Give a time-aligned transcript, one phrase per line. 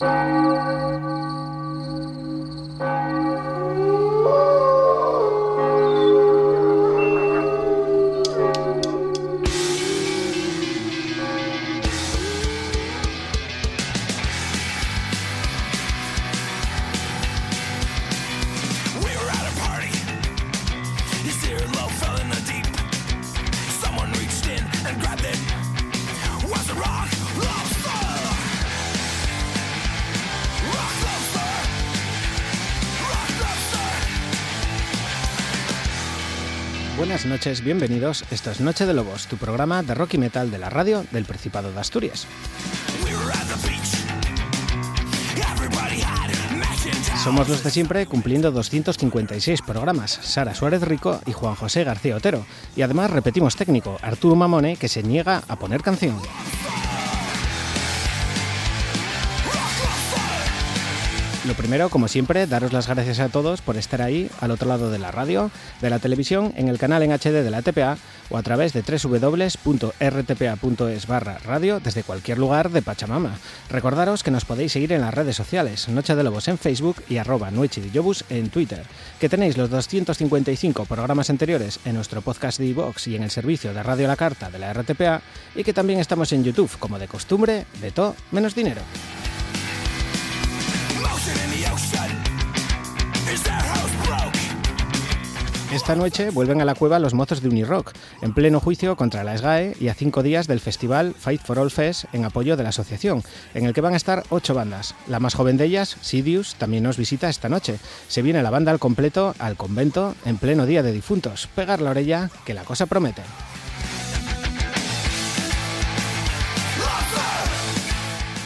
[0.00, 0.53] Buenas
[37.62, 38.24] bienvenidos.
[38.30, 41.26] Esto es Noche de Lobos, tu programa de rock y metal de la radio del
[41.26, 42.26] Principado de Asturias.
[47.22, 50.18] Somos los de siempre, cumpliendo 256 programas.
[50.22, 52.46] Sara Suárez Rico y Juan José García Otero.
[52.76, 56.16] Y además repetimos técnico, Arturo Mamone, que se niega a poner canción.
[61.46, 64.90] Lo primero, como siempre, daros las gracias a todos por estar ahí, al otro lado
[64.90, 65.50] de la radio,
[65.82, 67.98] de la televisión, en el canal en HD de la TPA
[68.30, 69.46] o a través de www.rtpa.es
[71.06, 73.36] barra radio desde cualquier lugar de Pachamama.
[73.68, 77.18] Recordaros que nos podéis seguir en las redes sociales, Noche de Lobos en Facebook y
[77.18, 78.82] arroba Yobus en Twitter,
[79.20, 83.74] que tenéis los 255 programas anteriores en nuestro podcast de iVox y en el servicio
[83.74, 85.20] de Radio La Carta de la RTPA
[85.54, 88.80] y que también estamos en YouTube, como de costumbre, de todo menos dinero.
[95.74, 99.36] Esta noche vuelven a la cueva los mozos de Unirock, en pleno juicio contra la
[99.36, 102.68] SGAE y a cinco días del festival Fight for All Fest en apoyo de la
[102.68, 104.94] asociación, en el que van a estar ocho bandas.
[105.08, 107.80] La más joven de ellas, Sidious, también nos visita esta noche.
[108.06, 111.48] Se viene la banda al completo al convento en pleno día de difuntos.
[111.56, 113.22] Pegar la orella, que la cosa promete.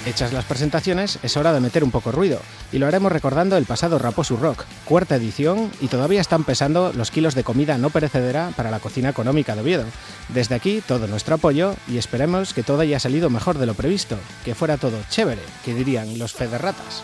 [0.09, 2.41] Hechas las presentaciones, es hora de meter un poco ruido,
[2.73, 7.11] y lo haremos recordando el pasado Raposu Rock, cuarta edición, y todavía están pesando los
[7.11, 9.85] kilos de comida no perecedera para la cocina económica de Oviedo.
[10.31, 14.17] Desde aquí, todo nuestro apoyo, y esperemos que todo haya salido mejor de lo previsto,
[14.47, 17.03] que fuera todo chévere, que dirían los federratas.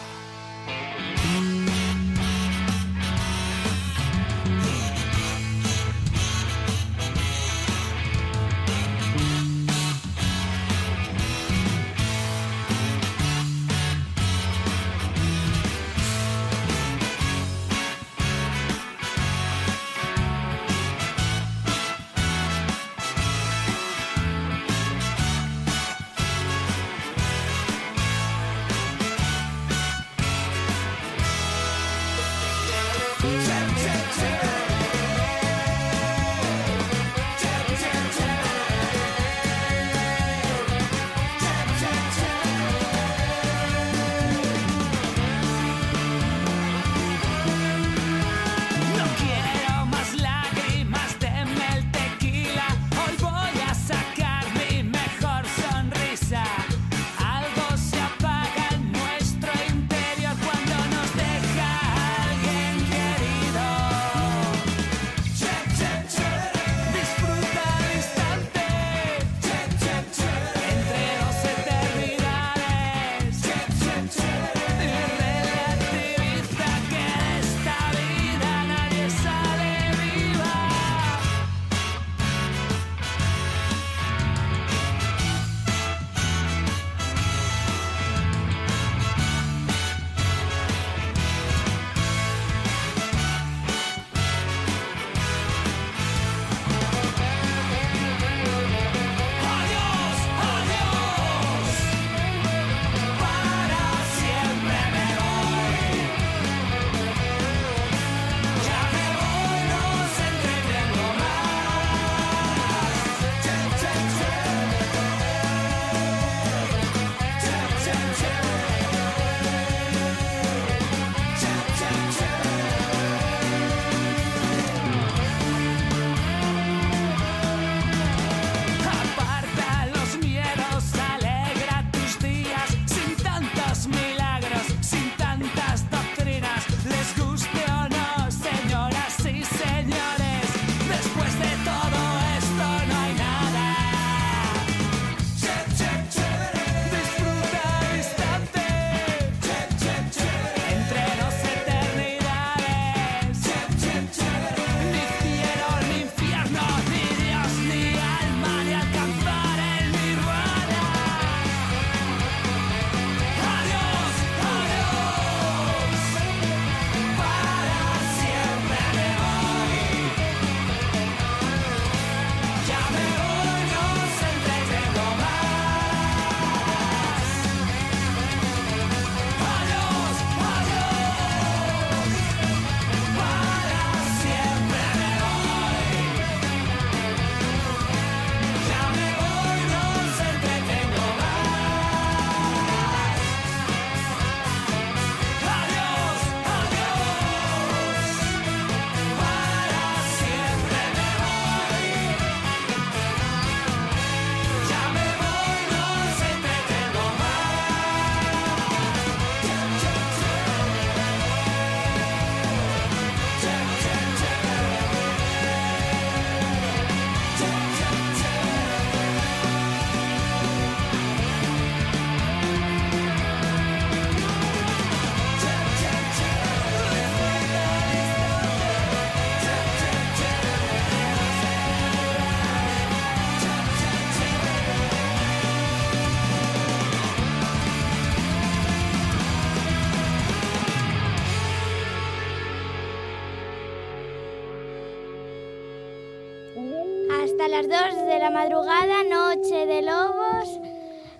[248.64, 250.48] Noche de Lobos,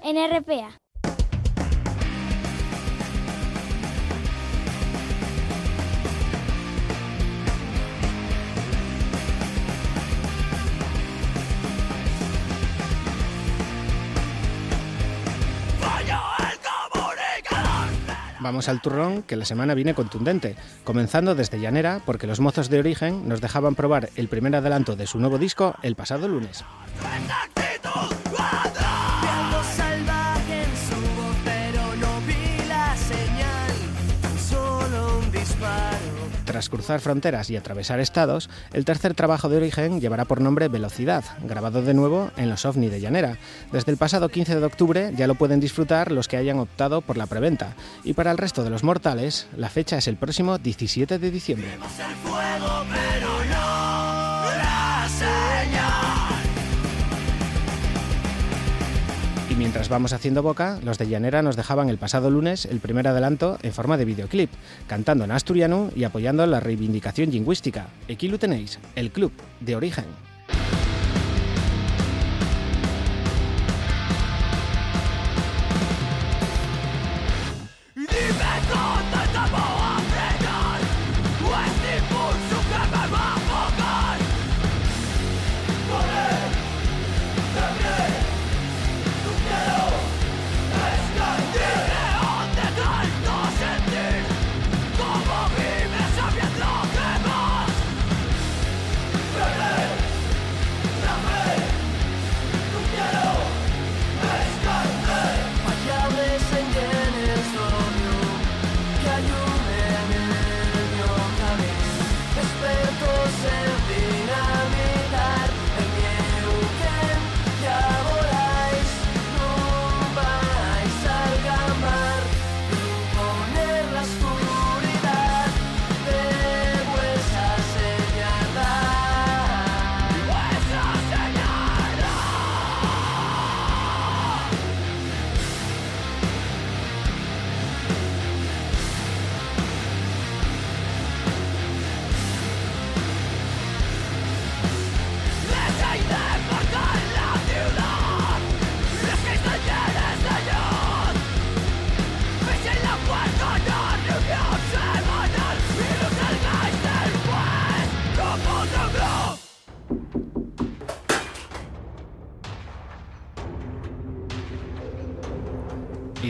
[0.02, 0.80] en RPA.
[18.40, 22.78] Vamos al turrón, que la semana viene contundente, comenzando desde Llanera, porque los mozos de
[22.78, 26.64] origen nos dejaban probar el primer adelanto de su nuevo disco el pasado lunes.
[36.54, 41.24] Tras cruzar fronteras y atravesar estados, el tercer trabajo de origen llevará por nombre Velocidad,
[41.42, 43.38] grabado de nuevo en los OVNI de Llanera.
[43.72, 47.16] Desde el pasado 15 de octubre ya lo pueden disfrutar los que hayan optado por
[47.16, 47.74] la preventa,
[48.04, 51.70] y para el resto de los mortales, la fecha es el próximo 17 de diciembre.
[59.54, 63.06] Y mientras vamos haciendo boca, los de Llanera nos dejaban el pasado lunes el primer
[63.06, 64.50] adelanto en forma de videoclip,
[64.88, 67.86] cantando en asturiano y apoyando la reivindicación lingüística.
[68.12, 69.30] Aquí lo tenéis, el club
[69.60, 70.06] de origen.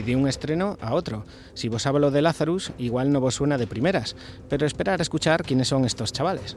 [0.04, 1.24] De un estreno a otro.
[1.54, 4.16] Si vos hablo de Lazarus, igual no vos suena de primeras,
[4.48, 6.56] pero esperar a escuchar quiénes son estos chavales.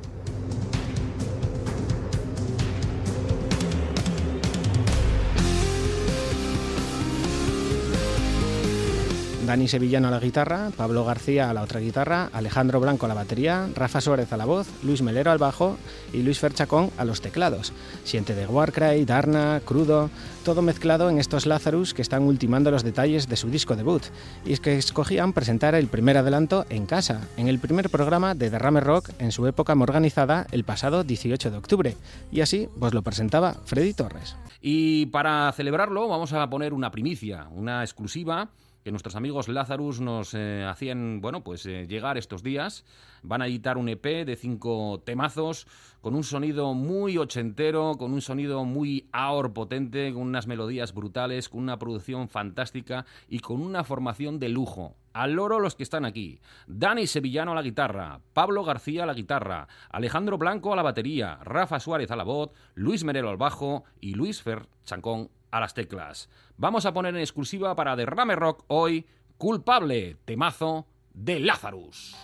[9.47, 13.15] Dani Sevillano a la guitarra, Pablo García a la otra guitarra, Alejandro Blanco a la
[13.15, 15.77] batería, Rafa Suárez a la voz, Luis Melero al bajo
[16.11, 17.71] y Luis Ferchacón a los teclados.
[18.03, 20.09] Siente de Warcry, Darna, Crudo,
[20.43, 24.03] todo mezclado en estos Lazarus que están ultimando los detalles de su disco debut.
[24.45, 28.49] Y es que escogían presentar el primer adelanto en casa, en el primer programa de
[28.49, 31.95] Derrame Rock en su época organizada el pasado 18 de octubre.
[32.33, 34.35] Y así pues lo presentaba Freddy Torres.
[34.61, 38.49] Y para celebrarlo vamos a poner una primicia, una exclusiva
[38.83, 42.85] que nuestros amigos Lazarus nos eh, hacían, bueno, pues eh, llegar estos días.
[43.23, 45.67] Van a editar un EP de cinco temazos
[46.01, 51.49] con un sonido muy ochentero, con un sonido muy aor potente, con unas melodías brutales,
[51.49, 54.95] con una producción fantástica y con una formación de lujo.
[55.13, 56.39] Al loro los que están aquí.
[56.67, 61.39] Dani Sevillano a la guitarra, Pablo García a la guitarra, Alejandro Blanco a la batería,
[61.43, 65.73] Rafa Suárez a la voz, Luis Merero al bajo y Luis Fer Chancón a las
[65.73, 66.29] teclas.
[66.57, 72.15] Vamos a poner en exclusiva para Derrame Rock hoy Culpable, temazo de Lazarus.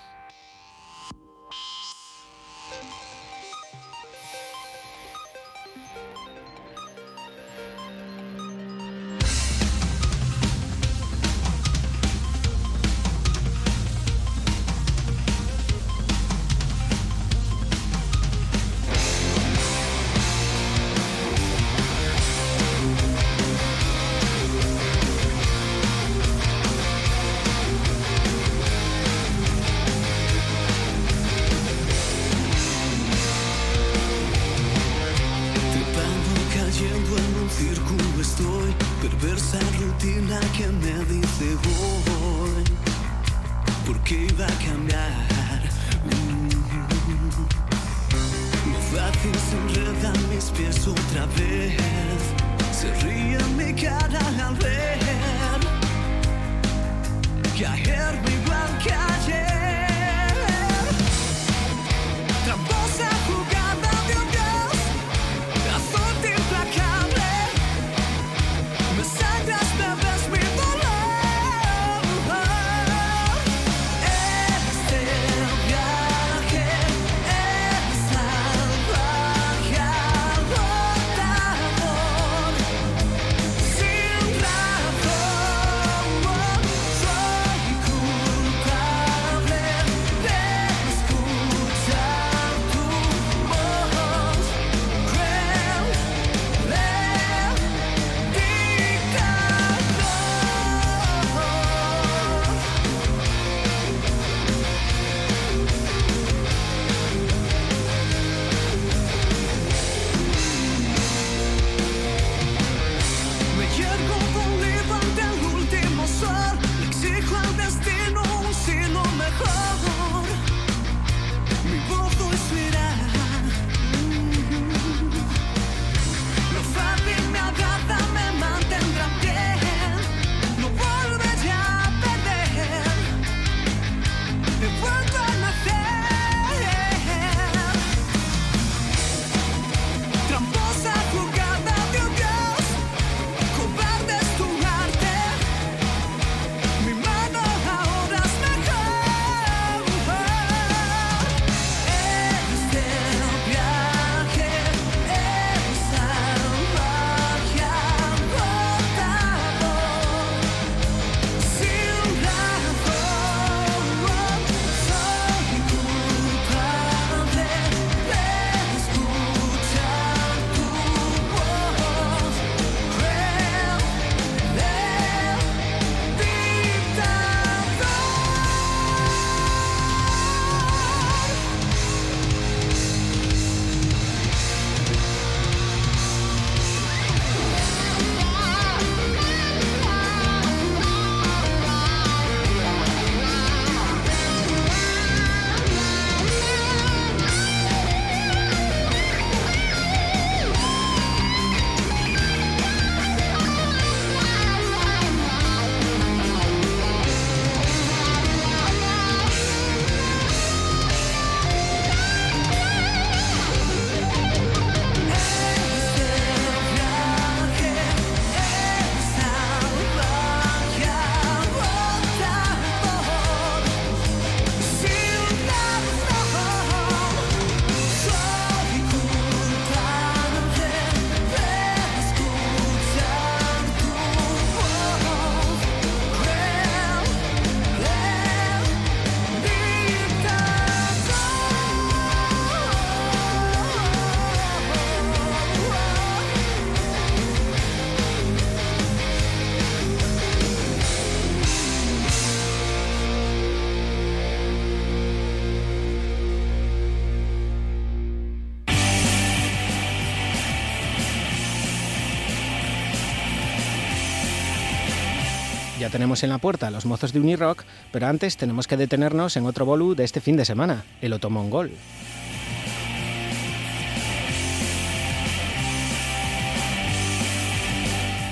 [265.94, 269.64] Tenemos en la puerta los mozos de Unirock, pero antes tenemos que detenernos en otro
[269.64, 271.70] bolu de este fin de semana, el Otomongol.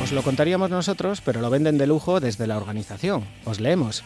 [0.02, 3.26] Os lo contaríamos nosotros, pero lo venden de lujo desde la organización.
[3.46, 4.04] Os leemos.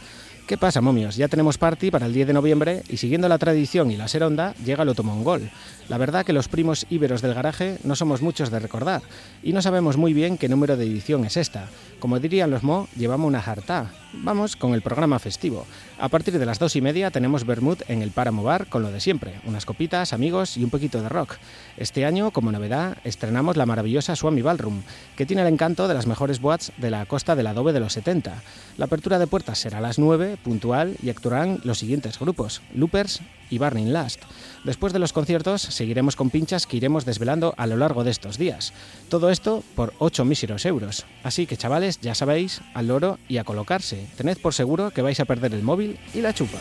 [0.47, 1.15] ¿Qué pasa, momios?
[1.15, 4.53] Ya tenemos party para el 10 de noviembre y siguiendo la tradición y la seronda,
[4.63, 5.49] llega el Otomongol.
[5.89, 9.01] La verdad que los primos íberos del garaje no somos muchos de recordar
[9.41, 11.67] y no sabemos muy bien qué número de edición es esta.
[11.99, 13.91] Como dirían los Mo, llevamos una jartá.
[14.13, 15.65] Vamos con el programa festivo.
[15.97, 18.91] A partir de las dos y media tenemos Bermud en el Páramo Bar con lo
[18.91, 21.35] de siempre, unas copitas, amigos y un poquito de rock.
[21.77, 24.81] Este año, como novedad, estrenamos la maravillosa Swami Ballroom,
[25.15, 27.93] que tiene el encanto de las mejores boats de la costa del adobe de los
[27.93, 28.43] 70.
[28.77, 33.21] La apertura de puertas será a las 9, puntual, y actuarán los siguientes grupos, Loopers
[33.49, 34.21] y Burning Last.
[34.65, 38.39] Después de los conciertos seguiremos con pinchas que iremos desvelando a lo largo de estos
[38.39, 38.73] días.
[39.09, 41.05] Todo esto por 8 míseros euros.
[41.23, 44.07] Así que chavales, ya sabéis, al loro y a colocarse.
[44.17, 46.57] Tened por seguro que vais a perder el móvil y la chupa.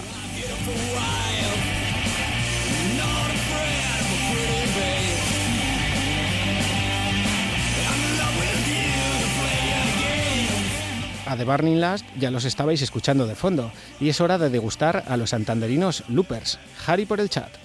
[11.27, 15.05] A The Burning Last ya los estabais escuchando de fondo y es hora de degustar
[15.09, 16.59] a los santanderinos Loopers.
[16.87, 17.64] Harry por el chat.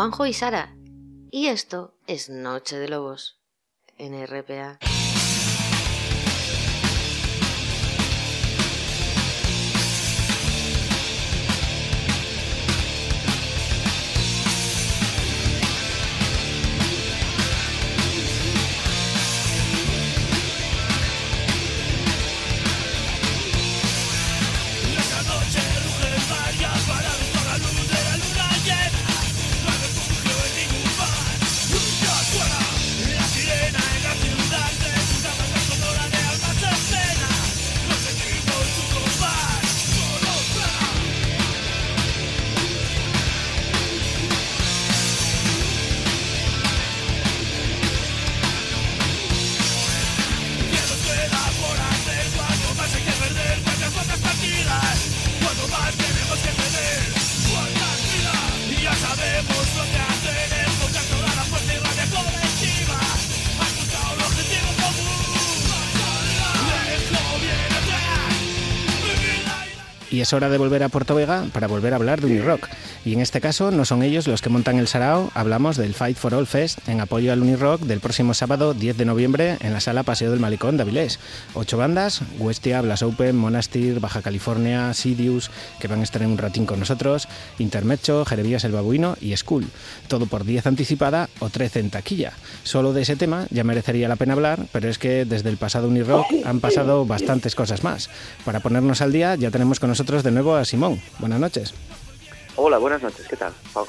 [0.00, 0.74] Juanjo y Sara.
[1.30, 3.38] Y esto es Noche de Lobos
[3.98, 4.78] en RPA.
[70.30, 72.68] Es hora de volver a Puerto Vega para volver a hablar de Unirock.
[73.04, 76.18] Y en este caso no son ellos los que montan el sarao, hablamos del Fight
[76.18, 79.80] for All Fest en apoyo al Unirock del próximo sábado 10 de noviembre en la
[79.80, 81.18] sala Paseo del Malecón de Avilés.
[81.54, 86.38] Ocho bandas, Westia, Blas Open, Monastir, Baja California, Sidious, que van a estar en un
[86.38, 87.26] ratín con nosotros,
[87.58, 89.66] Intermecho, Jerevías el Babuino y School.
[90.08, 92.32] Todo por 10 anticipada o 13 en taquilla.
[92.64, 95.88] Solo de ese tema ya merecería la pena hablar, pero es que desde el pasado
[95.88, 98.10] Unirock han pasado bastantes cosas más.
[98.44, 101.00] Para ponernos al día ya tenemos con nosotros de nuevo a Simón.
[101.18, 101.74] Buenas noches.
[102.62, 103.54] Hola, buenas noches, ¿qué tal?
[103.72, 103.86] Pau?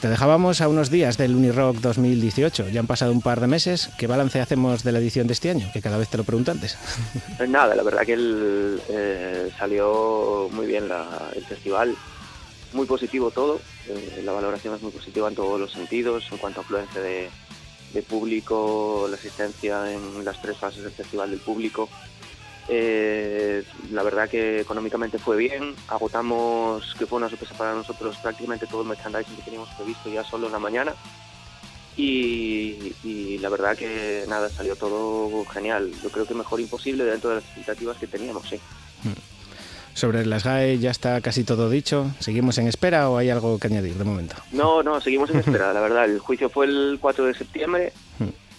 [0.00, 2.68] Te dejábamos a unos días del Unirock 2018.
[2.68, 3.90] Ya han pasado un par de meses.
[3.98, 5.68] ¿Qué balance hacemos de la edición de este año?
[5.72, 6.76] Que cada vez te lo pregunto antes.
[7.36, 11.96] Pues nada, la verdad que el, eh, salió muy bien la- el festival,
[12.74, 16.60] muy positivo todo, eh, la valoración es muy positiva en todos los sentidos, en cuanto
[16.60, 17.28] a afluencia de,
[17.92, 21.88] de público, la asistencia en las tres fases del festival del público.
[22.68, 28.66] Eh, la verdad que económicamente fue bien, agotamos, que fue una sorpresa para nosotros, prácticamente
[28.66, 30.94] todo el merchandising que teníamos previsto ya solo en la mañana.
[31.96, 35.92] Y, y la verdad que nada, salió todo genial.
[36.02, 38.58] Yo creo que mejor imposible dentro de las expectativas que teníamos, sí.
[39.92, 42.10] Sobre las GAE ya está casi todo dicho.
[42.18, 44.34] ¿Seguimos en espera o hay algo que añadir de momento?
[44.50, 46.06] No, no, seguimos en espera, la verdad.
[46.06, 47.92] El juicio fue el 4 de septiembre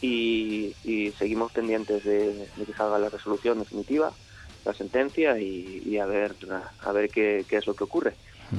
[0.06, 4.12] y, y seguimos pendientes de, de que salga la resolución definitiva,
[4.66, 6.36] la sentencia y, y a ver
[6.82, 8.14] a ver qué, qué es lo que ocurre.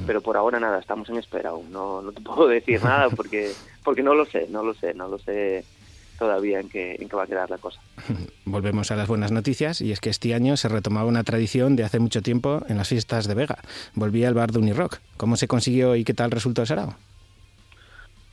[0.05, 1.71] Pero por ahora nada, estamos en espera aún.
[1.71, 3.51] No, no te puedo decir nada porque
[3.83, 5.63] porque no lo sé, no lo sé, no lo sé
[6.19, 7.79] todavía en qué, en qué va a quedar la cosa.
[8.45, 11.83] Volvemos a las buenas noticias y es que este año se retomaba una tradición de
[11.83, 13.59] hace mucho tiempo en las fiestas de Vega.
[13.93, 14.99] Volvía al bar de Unirock.
[15.15, 16.95] ¿Cómo se consiguió y qué tal resultó el sarao?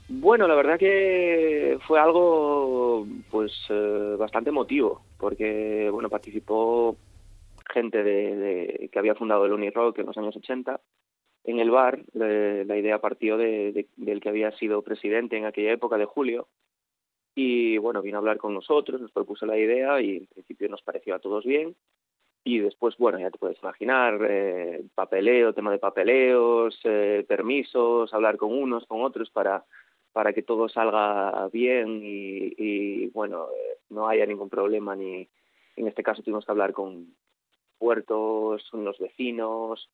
[0.09, 6.97] Bueno, la verdad que fue algo pues eh, bastante emotivo, porque bueno participó
[7.73, 10.81] gente de, que había fundado el Unirock en los años 80
[11.45, 12.01] en el bar.
[12.21, 16.05] eh, la idea partió de, de- del que había sido presidente en aquella época de
[16.05, 16.49] Julio
[17.35, 20.83] y bueno vino a hablar con nosotros, nos propuso la idea y en principio nos
[20.83, 21.75] pareció a todos bien.
[22.47, 26.79] Y después, bueno, ya te puedes imaginar, eh, papeleo, tema de papeleos,
[27.27, 29.65] permisos, hablar con unos, con otros para,
[30.15, 33.49] para que todo salga bien y, y, bueno,
[33.91, 35.29] no haya ningún problema ni
[35.77, 37.15] en este caso tuvimos que hablar con
[37.79, 39.91] puertos, unos vecinos,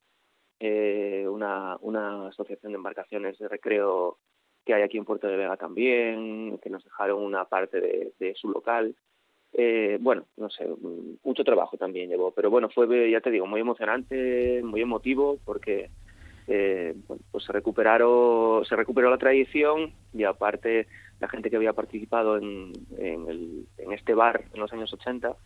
[0.58, 4.18] eh, una, una asociación de embarcaciones de recreo
[4.64, 8.50] que hay aquí en Puerto de Vega también, que nos dejaron una parte de, su
[8.50, 8.94] local.
[9.54, 10.68] Eh, bueno, no sé,
[11.24, 15.90] mucho trabajo también llevó, pero bueno, fue, ya te digo, muy emocionante, muy emotivo, porque
[16.48, 20.86] eh, bueno, pues se recuperaron, se recuperó la tradición y aparte
[21.20, 25.36] la gente que había participado en, en, el- en este bar en los años 80,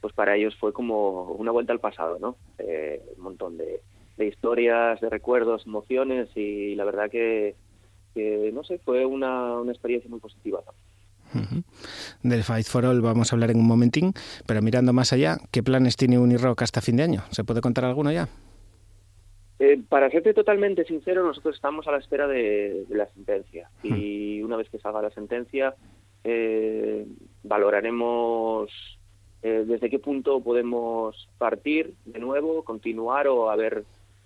[0.00, 2.36] pues para ellos fue como una vuelta al pasado, ¿no?
[2.58, 3.80] Eh, un montón de,
[4.16, 7.56] de historias, de recuerdos, emociones y la verdad que,
[8.14, 10.62] que no sé, fue una, una experiencia muy positiva.
[10.64, 10.72] ¿no?
[12.22, 14.12] Del Fight for All vamos a hablar en un momentín,
[14.46, 17.24] pero mirando más allá, ¿qué planes tiene Unirock hasta fin de año?
[17.30, 18.28] ¿Se puede contar alguno ya?
[19.58, 24.42] Eh, para serte totalmente sincero, nosotros estamos a la espera de, de la sentencia y
[24.42, 25.74] una vez que salga la sentencia
[26.24, 27.06] eh,
[27.42, 28.70] valoraremos
[29.42, 33.84] eh, desde qué punto podemos partir de nuevo, continuar o a ver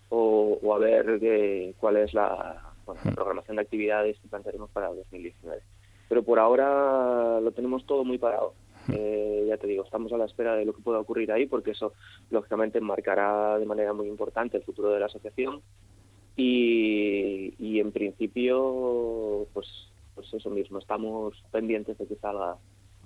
[0.08, 4.88] o, o a ver cuál es la, bueno, la programación de actividades que plantearemos para
[4.88, 5.60] 2019.
[6.08, 8.54] Pero por ahora lo tenemos todo muy parado.
[8.92, 11.72] Eh, ya te digo, estamos a la espera de lo que pueda ocurrir ahí, porque
[11.72, 11.92] eso
[12.30, 15.60] lógicamente marcará de manera muy importante el futuro de la asociación.
[16.36, 19.66] Y, y en principio, pues,
[20.14, 22.56] pues eso mismo, estamos pendientes de que salga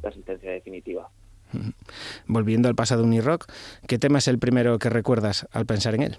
[0.02, 1.08] la sentencia definitiva.
[2.26, 3.46] Volviendo al pasado Unirock,
[3.86, 6.16] ¿qué tema es el primero que recuerdas al pensar en él?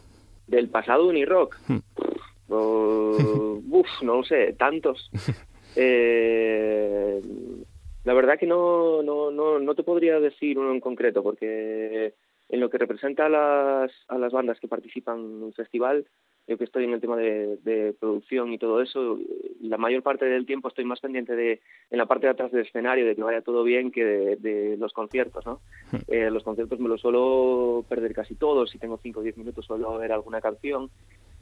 [0.48, 1.80] Del pasado Unirock, Hmm.
[2.50, 5.10] Uh, uf, no lo sé, tantos.
[5.76, 7.22] Eh,
[8.04, 12.14] la verdad que no, no, no, no te podría decir uno en concreto, porque
[12.50, 16.06] en lo que representa a las, a las bandas que participan en un festival,
[16.46, 19.18] yo que estoy en el tema de, de producción y todo eso,
[19.62, 22.66] la mayor parte del tiempo estoy más pendiente de, en la parte de atrás del
[22.66, 25.62] escenario, de que vaya todo bien, que de, de los conciertos, ¿no?
[26.10, 29.66] Eh, los conciertos me los suelo perder casi todos, si tengo 5 o 10 minutos
[29.66, 30.90] suelo ver alguna canción,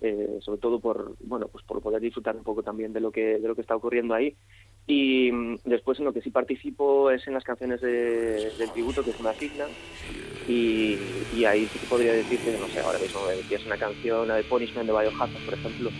[0.01, 3.37] eh, sobre todo por bueno pues por poder disfrutar un poco también de lo que
[3.37, 4.35] de lo que está ocurriendo ahí
[4.87, 9.03] y mm, después en lo que sí participo es en las canciones de- del tributo
[9.03, 9.77] que se me asignan
[10.45, 13.77] y, y ahí sí que podría decir que no sé ahora mismo me decías una
[13.77, 15.93] canción la de Punishment de Biohazard por ejemplo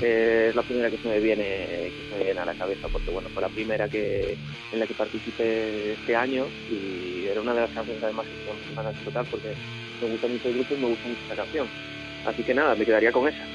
[0.00, 2.88] eh, es la primera que se me viene que se me viene a la cabeza
[2.90, 4.38] porque bueno fue la primera que
[4.70, 8.36] en la que participé este año y era una de las canciones además que
[8.76, 9.58] ganas de tocar porque
[10.00, 11.70] me gusta mucho el grupo y me gusta mucho esta canción.
[12.24, 13.48] Así que nada me quedaría con esa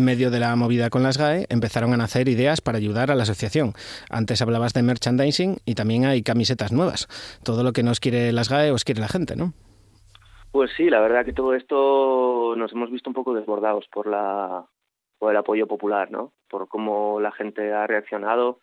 [0.00, 3.14] En medio de la movida con las GAE empezaron a nacer ideas para ayudar a
[3.14, 3.74] la asociación.
[4.08, 7.06] Antes hablabas de merchandising y también hay camisetas nuevas.
[7.44, 9.52] Todo lo que nos quiere las GAE os quiere la gente, ¿no?
[10.52, 14.64] Pues sí, la verdad que todo esto nos hemos visto un poco desbordados por la
[15.18, 16.32] por el apoyo popular, ¿no?
[16.48, 18.60] Por cómo la gente ha reaccionado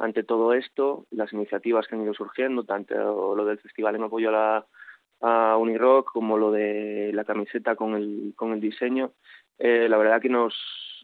[0.00, 4.30] ante todo esto, las iniciativas que han ido surgiendo, tanto lo del festival en apoyo
[4.30, 9.12] a la Unirock como lo de la camiseta con el con el diseño,
[9.60, 10.54] eh, la verdad que nos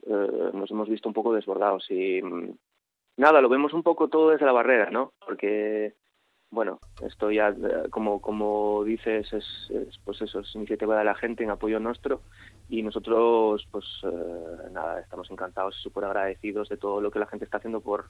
[0.06, 2.50] eh, nos hemos visto un poco desbordados y mm,
[3.16, 5.12] nada, lo vemos un poco todo desde la barrera, ¿no?
[5.24, 5.94] Porque
[6.50, 11.14] bueno, esto ya, eh, como, como dices, es, es, pues eso, es iniciativa de la
[11.14, 12.22] gente en apoyo nuestro
[12.68, 17.26] y nosotros, pues eh, nada, estamos encantados y súper agradecidos de todo lo que la
[17.26, 18.06] gente está haciendo por,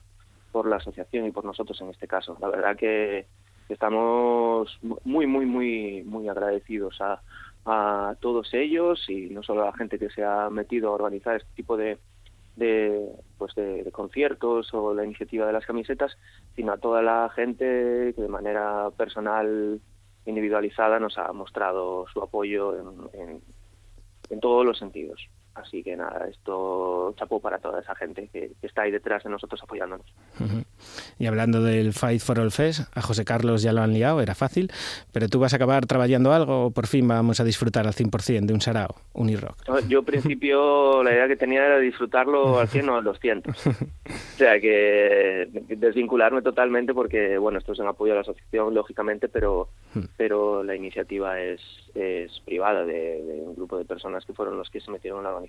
[0.51, 2.37] por la asociación y por nosotros en este caso.
[2.39, 3.25] La verdad que
[3.69, 7.21] estamos muy, muy, muy, muy agradecidos a,
[7.67, 11.35] a todos ellos y no solo a la gente que se ha metido a organizar
[11.35, 11.97] este tipo de,
[12.55, 16.17] de pues de, conciertos o la iniciativa de las camisetas,
[16.55, 19.81] sino a toda la gente que de manera personal,
[20.25, 22.73] individualizada, nos ha mostrado su apoyo
[23.13, 23.41] en,
[24.29, 25.29] en todos los sentidos.
[25.61, 29.29] Así que nada, esto chapó para toda esa gente que, que está ahí detrás de
[29.29, 30.05] nosotros apoyándonos.
[30.39, 30.65] Uh -huh.
[31.19, 34.35] Y hablando del Fight for All Fest, a José Carlos ya lo han liado, era
[34.35, 34.71] fácil,
[35.11, 38.45] pero tú vas a acabar trabajando algo o por fin vamos a disfrutar al 100%
[38.45, 42.67] de un sarao, un rock Yo, al principio, la idea que tenía era disfrutarlo al
[42.67, 43.67] 100 o al 200.
[43.67, 43.73] o
[44.37, 49.69] sea, que desvincularme totalmente porque, bueno, esto es en apoyo a la asociación, lógicamente, pero,
[50.15, 51.61] pero la iniciativa es,
[51.95, 55.23] es privada de, de un grupo de personas que fueron los que se metieron en
[55.23, 55.46] la organización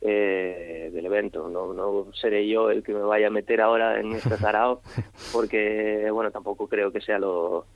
[0.00, 1.48] eh, del evento.
[1.48, 4.82] No, no seré yo el que me vaya a meter ahora en este sarao
[5.32, 7.66] porque, bueno, tampoco creo que sea lo,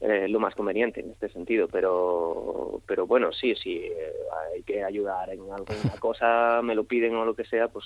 [0.00, 4.12] eh, lo más conveniente en este sentido, pero, pero bueno, sí, sí, eh,
[4.54, 7.84] hay que ayudar en alguna cosa, me lo piden o lo que sea, pues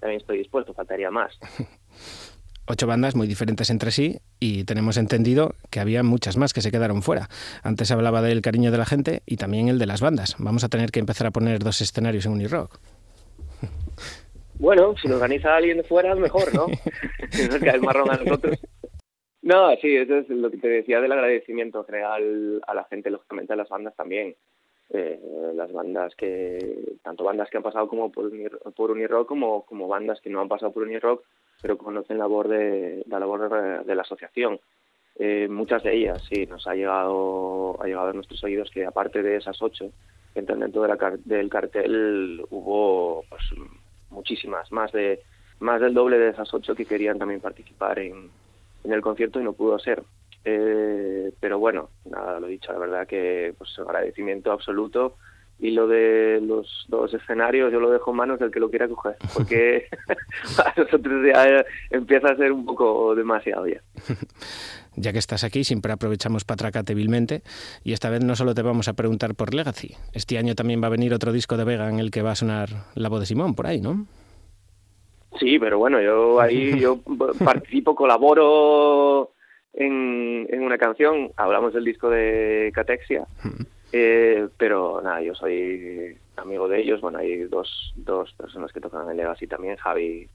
[0.00, 1.38] también estoy dispuesto, faltaría más.
[2.72, 6.70] Ocho bandas muy diferentes entre sí y tenemos entendido que había muchas más que se
[6.70, 7.26] quedaron fuera.
[7.64, 10.36] Antes hablaba del cariño de la gente y también el de las bandas.
[10.38, 12.78] Vamos a tener que empezar a poner dos escenarios en Unirock.
[14.60, 16.66] Bueno, si lo organiza alguien de fuera, mejor, ¿no?
[17.30, 18.60] si nos cae el marrón a nosotros.
[19.42, 23.52] No, sí, eso es lo que te decía del agradecimiento general a la gente, lógicamente
[23.52, 24.36] a las bandas también.
[24.90, 25.20] Eh,
[25.56, 29.88] las bandas que, tanto bandas que han pasado como por, Unir, por Unirock como, como
[29.88, 31.24] bandas que no han pasado por Unirock,
[31.60, 34.60] pero conocen la labor de, la labor de, la asociación.
[35.18, 39.22] Eh, muchas de ellas, sí, nos ha llegado, ha llegado a nuestros oídos que aparte
[39.22, 39.90] de esas ocho
[40.32, 40.82] que entran dentro
[41.24, 43.42] del cartel, hubo pues,
[44.10, 45.20] muchísimas, más de
[45.58, 48.30] más del doble de esas ocho que querían también participar en,
[48.84, 50.02] en el concierto y no pudo ser.
[50.44, 55.16] Eh, pero bueno, nada, lo dicho, la verdad que pues agradecimiento absoluto
[55.60, 58.88] y lo de los dos escenarios yo lo dejo en manos del que lo quiera
[58.88, 59.86] coger, porque
[60.64, 63.80] a nosotros ya empieza a ser un poco demasiado ya.
[64.96, 67.42] Ya que estás aquí, siempre aprovechamos para atracarte vilmente
[67.84, 70.88] y esta vez no solo te vamos a preguntar por Legacy, este año también va
[70.88, 73.26] a venir otro disco de Vega en el que va a sonar la voz de
[73.26, 74.06] Simón por ahí, ¿no?
[75.38, 76.98] Sí, pero bueno, yo ahí yo
[77.42, 79.30] participo, colaboro
[79.72, 83.26] en, en una canción, hablamos del disco de Catexia,
[83.92, 89.10] eh, pero nada, yo soy amigo de ellos, bueno, hay dos, dos personas que tocan
[89.10, 90.28] en Legacy también, Javi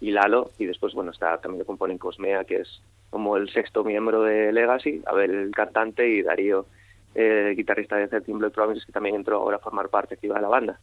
[0.00, 4.22] y Lalo, y después, bueno, está también componen Cosmea, que es como el sexto miembro
[4.22, 6.66] de Legacy, a ver, el cantante, y Darío,
[7.14, 10.42] eh, guitarrista de Thirteen Blood Promises, que también entró ahora a formar parte activa de
[10.42, 10.78] la banda.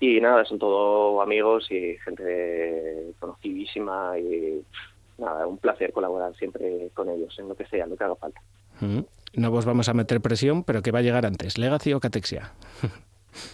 [0.00, 4.62] Y nada, son todos amigos y gente conocidísima y
[5.18, 8.16] nada, un placer colaborar siempre con ellos en lo que sea, en lo que haga
[8.16, 8.40] falta.
[8.80, 9.00] Mm.
[9.36, 11.58] No vos vamos a meter presión, pero ¿qué va a llegar antes?
[11.58, 12.52] ¿Legacy o Catexia?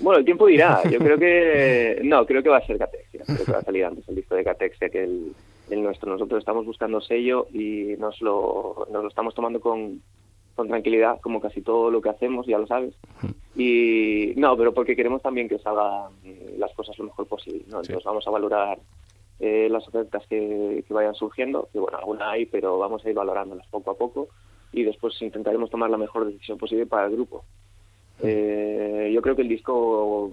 [0.01, 0.83] Bueno, el tiempo dirá.
[0.90, 2.01] Yo creo que...
[2.05, 3.23] No, creo que va a ser Catexia.
[3.25, 5.33] Creo que va a salir antes el disco de Catexia que el,
[5.71, 6.12] el nuestro.
[6.12, 10.03] Nosotros estamos buscando sello y nos lo, nos lo estamos tomando con,
[10.55, 12.95] con tranquilidad, como casi todo lo que hacemos, ya lo sabes.
[13.57, 16.12] Y no, pero porque queremos también que salgan
[16.59, 17.62] las cosas lo mejor posible.
[17.69, 17.79] ¿no?
[17.81, 18.05] Entonces sí.
[18.05, 18.79] vamos a valorar
[19.38, 23.14] eh, las ofertas que, que vayan surgiendo, que bueno, alguna hay, pero vamos a ir
[23.14, 24.29] valorándolas poco a poco
[24.72, 27.44] y después intentaremos tomar la mejor decisión posible para el grupo.
[28.22, 30.30] Eh, yo creo que el disco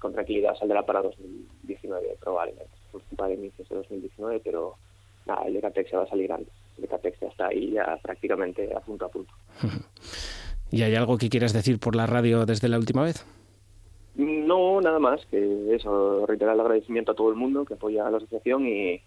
[0.00, 2.70] con tranquilidad saldrá para 2019 probablemente,
[3.16, 4.74] para inicios de 2019, pero
[5.26, 6.52] nada, el de Catex va a salir antes.
[6.76, 9.32] El de Catex ya está ahí ya prácticamente a punto a punto.
[10.70, 13.24] ¿Y hay algo que quieras decir por la radio desde la última vez?
[14.16, 18.10] No, nada más que eso, reiterar el agradecimiento a todo el mundo que apoya a
[18.10, 19.00] la asociación y,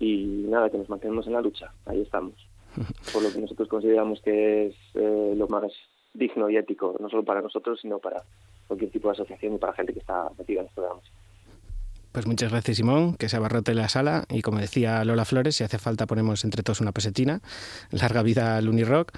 [0.00, 1.72] y nada, que nos mantenemos en la lucha.
[1.84, 2.34] Ahí estamos.
[3.12, 5.72] por lo que nosotros consideramos que es eh, lo más
[6.14, 8.22] digno y ético, no solo para nosotros, sino para
[8.66, 11.16] cualquier tipo de asociación y para gente que está metida en esto de la música.
[12.12, 14.24] Pues muchas gracias, Simón, que se abarrote la sala.
[14.30, 17.40] Y como decía Lola Flores, si hace falta ponemos entre todos una pesetina.
[17.90, 19.12] Larga vida al Unirock.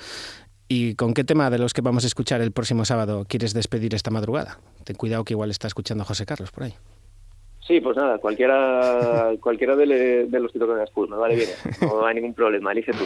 [0.66, 3.94] ¿Y con qué tema de los que vamos a escuchar el próximo sábado quieres despedir
[3.94, 4.59] esta madrugada?
[4.85, 6.75] Ten cuidado que igual está escuchando a José Carlos por ahí.
[7.66, 11.51] Sí, pues nada, cualquiera, cualquiera de, le, de los que tocan las me vale bien,
[11.81, 13.05] no hay ningún problema, elige tú.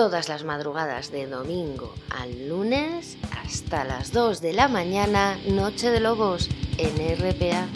[0.00, 6.00] todas las madrugadas de domingo al lunes hasta las 2 de la mañana, Noche de
[6.00, 6.48] Lobos,
[6.78, 7.66] en RPA.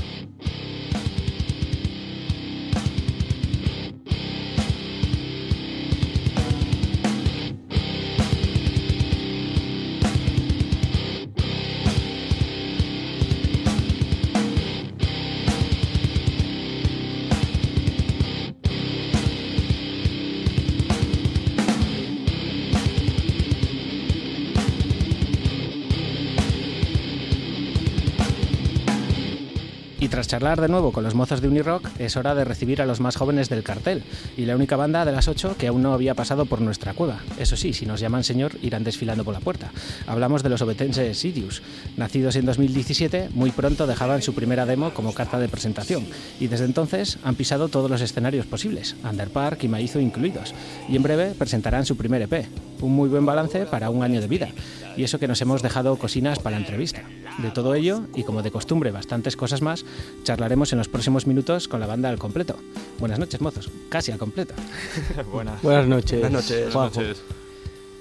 [30.34, 33.14] Charlar de nuevo con los mozos de Unirock, es hora de recibir a los más
[33.14, 34.02] jóvenes del cartel
[34.36, 37.20] y la única banda de las ocho que aún no había pasado por nuestra cueva.
[37.38, 39.70] Eso sí, si nos llaman señor, irán desfilando por la puerta.
[40.08, 41.62] Hablamos de los obetenses Sidious.
[41.96, 46.04] Nacidos en 2017, muy pronto dejaban su primera demo como carta de presentación
[46.40, 50.52] y desde entonces han pisado todos los escenarios posibles, Underpark y Maizo incluidos,
[50.88, 52.48] y en breve presentarán su primer EP.
[52.80, 54.48] Un muy buen balance para un año de vida.
[54.96, 57.02] Y eso que nos hemos dejado cocinas para la entrevista.
[57.38, 59.84] De todo ello, y como de costumbre bastantes cosas más,
[60.24, 62.56] charlaremos en los próximos minutos con la banda al completo.
[62.98, 63.70] Buenas noches, mozos.
[63.88, 64.54] Casi al completo.
[65.32, 65.62] Buenas.
[65.62, 66.20] Buenas noches.
[66.20, 66.72] Buenas noches.
[66.72, 67.00] Juanjo.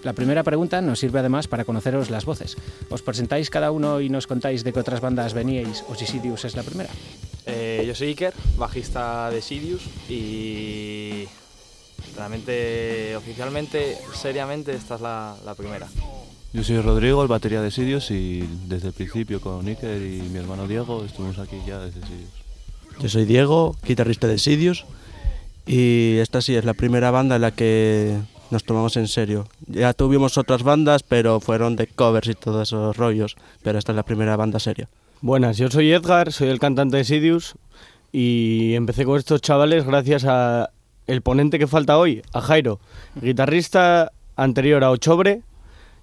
[0.04, 2.58] La primera pregunta nos sirve además para conoceros las voces.
[2.90, 6.44] ¿Os presentáis cada uno y nos contáis de qué otras bandas veníais o si Sidious
[6.44, 6.90] es la primera?
[7.46, 11.26] Eh, yo soy Iker, bajista de Sirius y
[12.18, 15.88] realmente, oficialmente, seriamente, esta es la, la primera.
[16.54, 20.38] Yo soy Rodrigo, el batería de Sirius y desde el principio con Iker y mi
[20.38, 22.30] hermano Diego estuvimos aquí ya desde Sirius.
[23.00, 24.86] Yo soy Diego, guitarrista de Sidious
[25.66, 28.20] y esta sí es la primera banda en la que
[28.52, 29.48] nos tomamos en serio.
[29.66, 33.96] Ya tuvimos otras bandas, pero fueron de covers y todos esos rollos, pero esta es
[33.96, 34.88] la primera banda seria.
[35.22, 37.56] Buenas, yo soy Edgar, soy el cantante de Sidious
[38.12, 40.70] y empecé con estos chavales gracias a
[41.08, 42.80] el ponente que falta hoy, a Jairo,
[43.16, 45.42] guitarrista anterior a Ochobre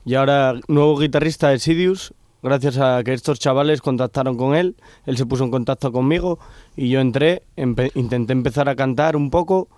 [0.04, 2.14] y ahora nuevo guitarrista de Sidious.
[2.42, 4.74] Gracias a que estos chavales contactaron con él,
[5.04, 6.38] él se puso en contacto conmigo
[6.74, 9.68] y yo entré, intenté empezar a cantar un poco,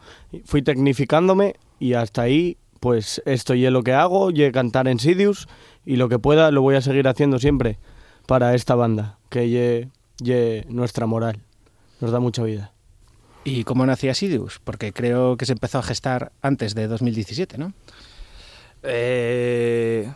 [0.44, 4.98] fui tecnificándome y hasta ahí pues esto y es lo que hago, y cantar en
[4.98, 5.48] Sidious
[5.84, 7.78] y lo que pueda lo voy a seguir haciendo siempre
[8.26, 11.42] para esta banda, que lle, lle nuestra moral,
[12.00, 12.72] nos da mucha vida.
[13.44, 14.60] ¿Y cómo nacía Sidious?
[14.62, 17.72] Porque creo que se empezó a gestar antes de 2017, ¿no?
[18.82, 20.10] Eh,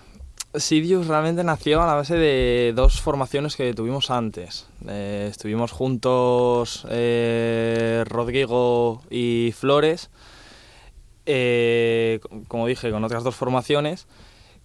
[0.59, 4.67] Sirius realmente nació a la base de dos formaciones que tuvimos antes.
[4.89, 10.11] Eh, estuvimos juntos eh, Rodrigo y Flores,
[11.27, 14.07] eh, como dije, con otras dos formaciones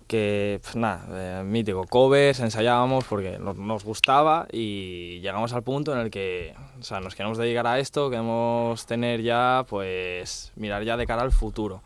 [0.08, 6.00] que, pues, nada, mítico, covers, ensayábamos porque nos, nos gustaba y llegamos al punto en
[6.00, 10.98] el que, o sea, nos queremos dedicar a esto, queremos tener ya, pues, mirar ya
[10.98, 11.82] de cara al futuro.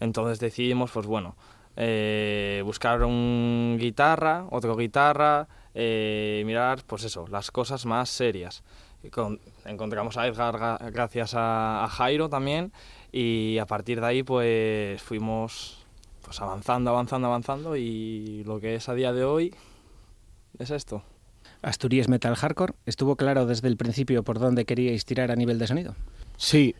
[0.00, 1.34] Entonces decidimos, pues bueno,
[1.76, 8.62] eh, buscar un guitarra, otro guitarra, eh, mirar, pues eso, las cosas más serias.
[9.10, 12.72] Con- encontramos a Edgar ga- gracias a, a Jairo también
[13.12, 15.84] y a partir de ahí pues fuimos
[16.24, 19.54] pues avanzando, avanzando, avanzando y lo que es a día de hoy
[20.58, 21.02] es esto.
[21.60, 25.66] Asturias Metal Hardcore, ¿estuvo claro desde el principio por dónde queríais tirar a nivel de
[25.66, 25.94] sonido?
[26.36, 26.74] Sí,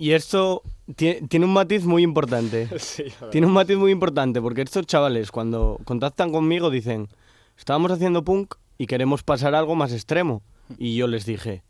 [0.00, 0.62] y esto
[0.96, 2.68] tie- tiene un matiz muy importante.
[3.30, 7.08] Tiene un matiz muy importante porque estos chavales cuando contactan conmigo dicen,
[7.56, 10.42] estábamos haciendo punk y queremos pasar a algo más extremo.
[10.78, 11.62] Y yo les dije,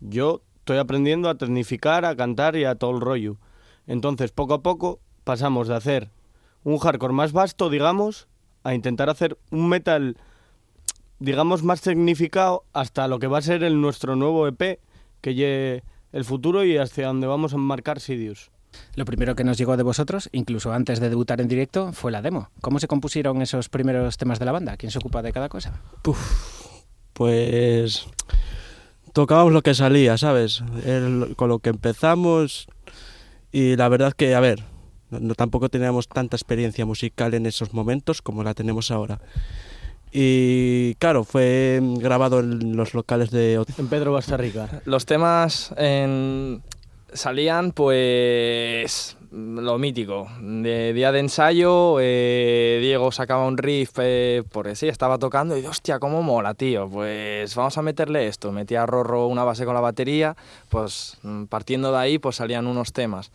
[0.00, 3.36] yo estoy aprendiendo a tecnificar, a cantar y a todo el rollo.
[3.86, 6.10] Entonces, poco a poco pasamos de hacer
[6.64, 8.28] un hardcore más vasto, digamos,
[8.64, 10.18] a intentar hacer un metal,
[11.20, 14.78] digamos, más tecnificado hasta lo que va a ser el nuestro nuevo EP,
[15.20, 18.50] que lleve el futuro y hacia donde vamos a enmarcar Sidious.
[18.96, 22.20] Lo primero que nos llegó de vosotros, incluso antes de debutar en directo, fue la
[22.22, 22.50] demo.
[22.60, 24.76] ¿Cómo se compusieron esos primeros temas de la banda?
[24.76, 25.80] ¿Quién se ocupa de cada cosa?
[27.12, 28.06] Pues
[29.12, 30.62] tocábamos lo que salía, ¿sabes?
[30.84, 32.66] El- con lo que empezamos
[33.50, 34.62] y la verdad que, a ver,
[35.10, 39.20] no, no- tampoco teníamos tanta experiencia musical en esos momentos como la tenemos ahora.
[40.12, 43.62] Y claro, fue grabado en los locales de...
[43.78, 44.80] En Pedro Bastarrica.
[44.84, 46.62] Los temas en-
[47.12, 50.26] salían pues lo mítico.
[50.40, 55.66] De día de ensayo, eh, Diego sacaba un riff eh, porque sí, estaba tocando y
[55.66, 56.88] hostia, cómo mola, tío.
[56.88, 58.50] Pues vamos a meterle esto.
[58.52, 60.34] Metía a Rorro una base con la batería,
[60.70, 63.30] pues mm, partiendo de ahí pues salían unos temas.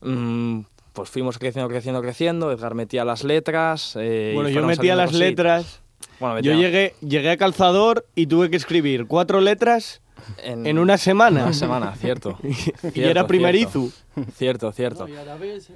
[0.00, 0.60] Mm,
[0.94, 2.50] pues fuimos creciendo, creciendo, creciendo.
[2.50, 3.94] Edgar metía las letras.
[4.00, 5.28] eh, y Bueno, yo metía las cositas.
[5.28, 5.80] letras.
[6.20, 10.00] Bueno, Yo llegué, llegué a Calzador y tuve que escribir cuatro letras
[10.38, 11.44] en una semana.
[11.44, 12.38] Una semana, cierto.
[12.42, 13.90] y Cierto, era primerizo.
[14.36, 15.08] Cierto, cierto.
[15.08, 15.70] Y a la vez,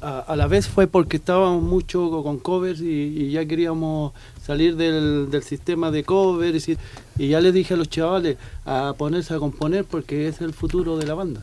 [0.00, 4.12] a, a la vez fue porque estábamos mucho con covers y, y ya queríamos
[4.42, 6.76] salir del, del sistema de covers y,
[7.18, 10.96] y ya les dije a los chavales a ponerse a componer porque es el futuro
[10.96, 11.42] de la banda.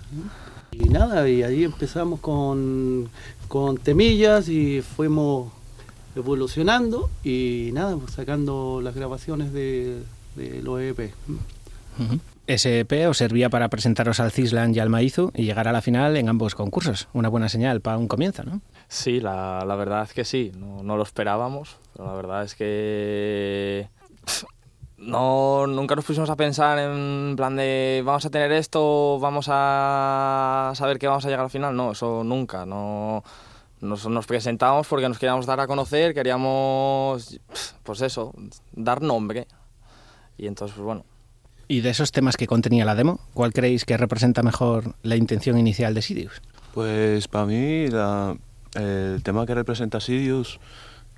[0.71, 3.09] Y nada, y ahí empezamos con,
[3.47, 5.51] con temillas y fuimos
[6.15, 10.03] evolucionando y nada, pues sacando las grabaciones de,
[10.35, 11.13] de los EP.
[12.47, 15.81] Ese EP os servía para presentaros al Cislan y al Maizu y llegar a la
[15.81, 17.07] final en ambos concursos.
[17.13, 18.61] Una buena señal para un comienzo, ¿no?
[18.87, 22.55] Sí, la, la verdad es que sí, no, no lo esperábamos, pero la verdad es
[22.55, 23.87] que
[25.01, 30.73] no, nunca nos pusimos a pensar en plan de vamos a tener esto, vamos a
[30.75, 31.75] saber que vamos a llegar al final.
[31.75, 32.65] No, eso nunca.
[32.67, 33.23] No,
[33.81, 37.39] nos, nos presentamos porque nos queríamos dar a conocer, queríamos,
[37.83, 38.33] pues eso,
[38.71, 39.47] dar nombre.
[40.37, 41.05] Y entonces, pues bueno.
[41.67, 45.57] Y de esos temas que contenía la demo, ¿cuál creéis que representa mejor la intención
[45.57, 46.41] inicial de Sidious?
[46.73, 48.35] Pues para mí la-
[48.75, 50.59] el tema que representa Sidious,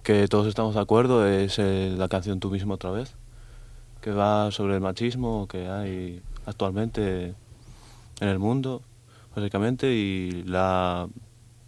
[0.04, 3.16] que todos estamos de acuerdo, es eh, la canción Tú mismo otra vez,
[4.02, 7.34] que va sobre el machismo que hay actualmente
[8.20, 8.82] en el mundo,
[9.36, 11.08] básicamente, y la,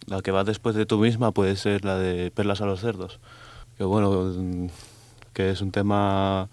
[0.08, 3.20] la que va después de Tú misma puede ser la de Perlas a los cerdos,
[3.78, 4.32] que bueno,
[5.34, 6.50] que es un tema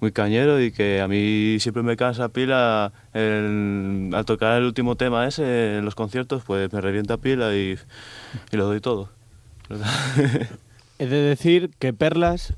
[0.00, 4.96] muy cañero y que a mí siempre me cansa pila el- al tocar el último
[4.96, 7.78] tema ese en los conciertos pues me revienta pila y,
[8.50, 9.10] y lo doy todo
[10.98, 12.54] He de decir que Perlas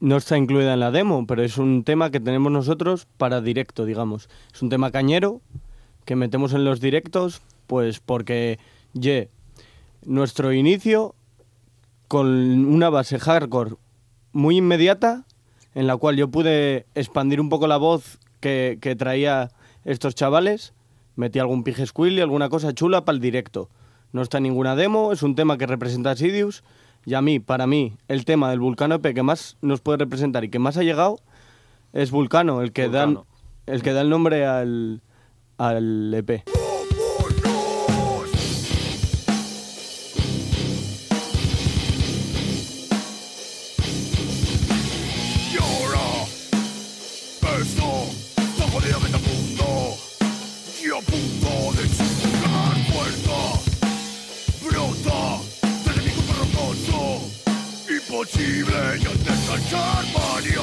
[0.00, 3.84] no está incluida en la demo, pero es un tema que tenemos nosotros para directo,
[3.86, 4.28] digamos.
[4.52, 5.40] Es un tema cañero
[6.04, 8.58] que metemos en los directos, pues porque,
[8.92, 9.30] ye,
[10.06, 11.14] nuestro inicio
[12.08, 12.26] con
[12.66, 13.76] una base hardcore
[14.32, 15.24] muy inmediata,
[15.74, 19.50] en la cual yo pude expandir un poco la voz que, que traía
[19.84, 20.72] estos chavales,
[21.16, 23.68] metí algún pige y alguna cosa chula para el directo.
[24.12, 26.62] No está ninguna demo, es un tema que representa a Sidious.
[27.06, 30.44] Y a mí, para mí, el tema del Vulcano EP que más nos puede representar
[30.44, 31.18] y que más ha llegado
[31.92, 33.26] es Vulcano, el que, Dan, Vulcano.
[33.66, 35.02] el, que da el nombre al,
[35.58, 36.63] al EP.
[58.34, 60.53] Imposible ya descansar varios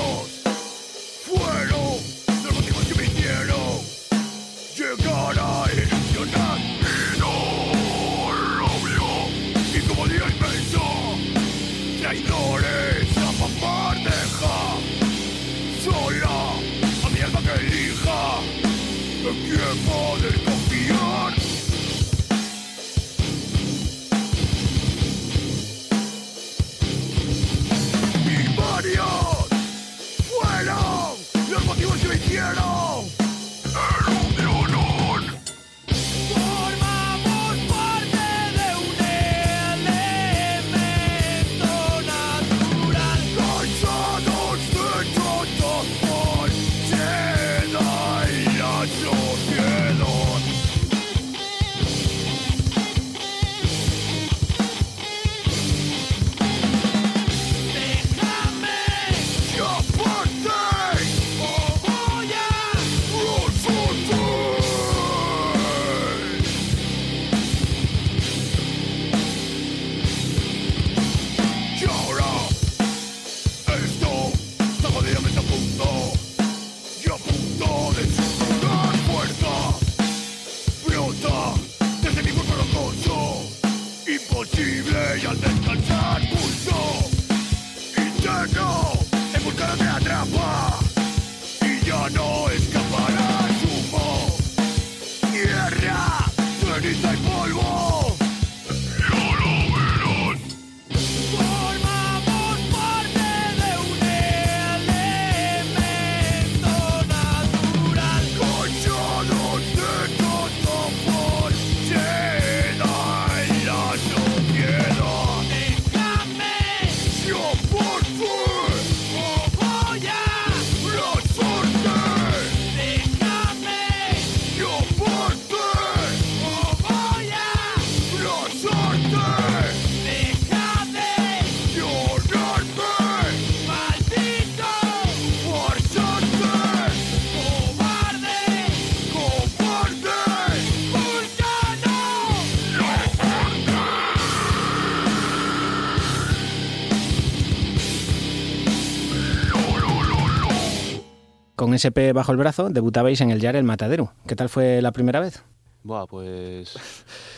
[151.81, 154.13] SP bajo el brazo, debutabais en el Yar El Matadero.
[154.27, 155.43] ¿Qué tal fue la primera vez?
[155.83, 156.73] Buah, pues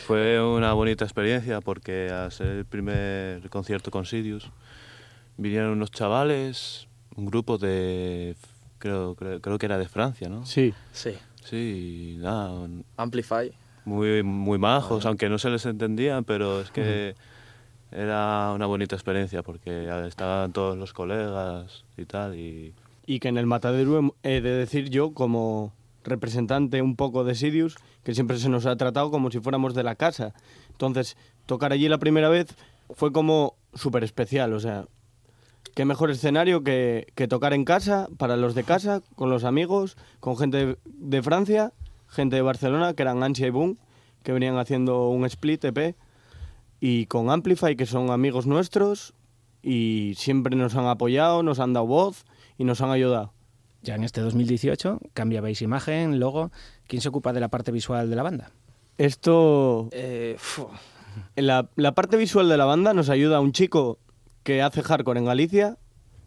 [0.05, 4.49] fue una bonita experiencia porque al ser el primer concierto con Sidious
[5.37, 8.35] vinieron unos chavales, un grupo de,
[8.79, 10.45] creo, creo, creo que era de Francia, ¿no?
[10.45, 10.73] Sí.
[10.91, 11.13] Sí.
[11.43, 13.51] Sí, nada, un- Amplify.
[13.85, 17.15] muy, muy majos, aunque no se les entendía, pero es que
[17.91, 22.73] era una bonita experiencia porque estaban todos los colegas y tal, y
[23.05, 25.73] y que en el matadero he de decir yo como
[26.03, 29.83] representante un poco de Sidious que siempre se nos ha tratado como si fuéramos de
[29.83, 30.33] la casa.
[30.71, 32.55] Entonces, tocar allí la primera vez
[32.89, 34.85] fue como súper especial, o sea,
[35.73, 39.97] qué mejor escenario que, que tocar en casa, para los de casa, con los amigos,
[40.19, 41.73] con gente de Francia,
[42.07, 43.77] gente de Barcelona, que eran Ansia y Boom,
[44.21, 45.95] que venían haciendo un split EP,
[46.79, 49.13] y con Amplify, que son amigos nuestros,
[49.61, 52.25] y siempre nos han apoyado, nos han dado voz
[52.57, 53.33] y nos han ayudado.
[53.81, 56.51] Ya en este 2018 cambiabais imagen, logo.
[56.87, 58.51] ¿Quién se ocupa de la parte visual de la banda?
[58.97, 59.89] Esto...
[59.91, 60.37] Eh,
[61.35, 63.99] la, la parte visual de la banda nos ayuda un chico
[64.43, 65.77] que hace hardcore en Galicia,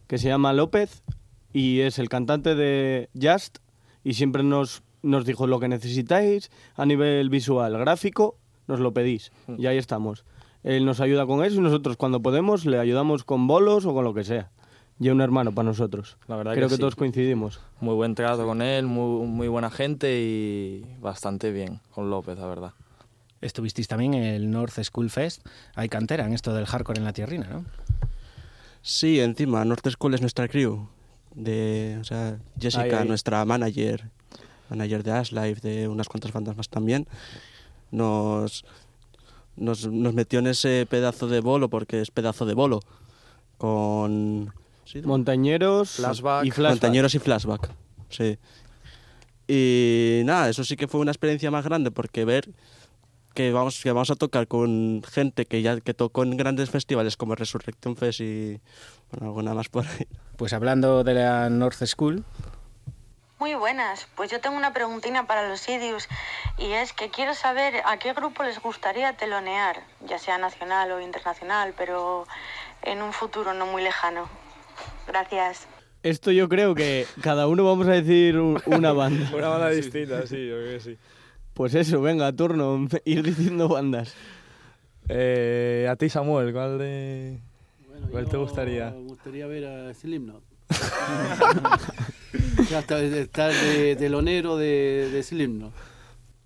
[0.06, 1.02] que se llama López,
[1.52, 3.58] y es el cantante de Just,
[4.04, 9.32] y siempre nos, nos dijo lo que necesitáis a nivel visual, gráfico, nos lo pedís,
[9.56, 10.24] y ahí estamos.
[10.62, 14.04] Él nos ayuda con eso y nosotros cuando podemos le ayudamos con bolos o con
[14.04, 14.50] lo que sea.
[14.98, 16.16] Y un hermano para nosotros.
[16.26, 16.80] La verdad Creo que, sí.
[16.80, 17.60] todos coincidimos.
[17.80, 22.46] Muy buen trato con él, muy, muy buena gente y bastante bien con López, la
[22.46, 22.72] verdad.
[23.42, 25.46] Estuvisteis también en el North School Fest.
[25.74, 27.64] Hay cantera en esto del hardcore en la tierrina, ¿no?
[28.80, 30.88] Sí, encima, North School es nuestra crew.
[31.34, 33.08] De, o sea, Jessica, Ahí, ahí.
[33.08, 34.08] nuestra manager,
[34.70, 37.06] manager de Ashlife, de unas cuantas bandas más también,
[37.90, 38.64] nos,
[39.56, 42.80] nos, nos metió en ese pedazo de bolo, porque es pedazo de bolo,
[43.58, 44.54] con...
[44.86, 45.02] ¿sí?
[45.02, 46.44] Montañeros Flashback.
[46.46, 46.72] y flashback.
[46.72, 47.70] Montañeros y flashback,
[48.08, 48.38] sí.
[49.48, 52.48] Y nada, eso sí que fue una experiencia más grande porque ver
[53.34, 57.16] que vamos, que vamos a tocar con gente que ya que tocó en grandes festivales
[57.18, 58.60] como Resurrection Fest y
[59.10, 60.06] bueno, alguna más por ahí.
[60.36, 62.24] Pues hablando de la North School,
[63.38, 66.08] Muy buenas, pues yo tengo una preguntina para los Sidious
[66.56, 71.00] y es que quiero saber a qué grupo les gustaría telonear, ya sea nacional o
[71.02, 72.26] internacional, pero
[72.82, 74.26] en un futuro no muy lejano.
[75.06, 75.66] Gracias.
[76.02, 79.30] Esto yo creo que cada uno vamos a decir un- una banda.
[79.34, 80.96] Una banda distinta, sí, yo creo que sí.
[81.54, 84.14] Pues eso, venga, turno, ir diciendo bandas.
[85.08, 87.38] Eh, a ti, Samuel, ¿cuál, de...
[87.88, 88.90] Bueno, ¿cuál te yo gustaría?
[88.90, 90.42] Me gustaría ver a Slipknot.
[92.70, 95.72] ya está, estar de telonero de, de Slipknot.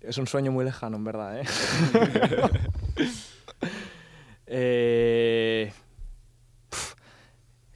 [0.01, 1.45] Es un sueño muy lejano, en verdad, ¿eh?
[4.47, 5.71] Eh,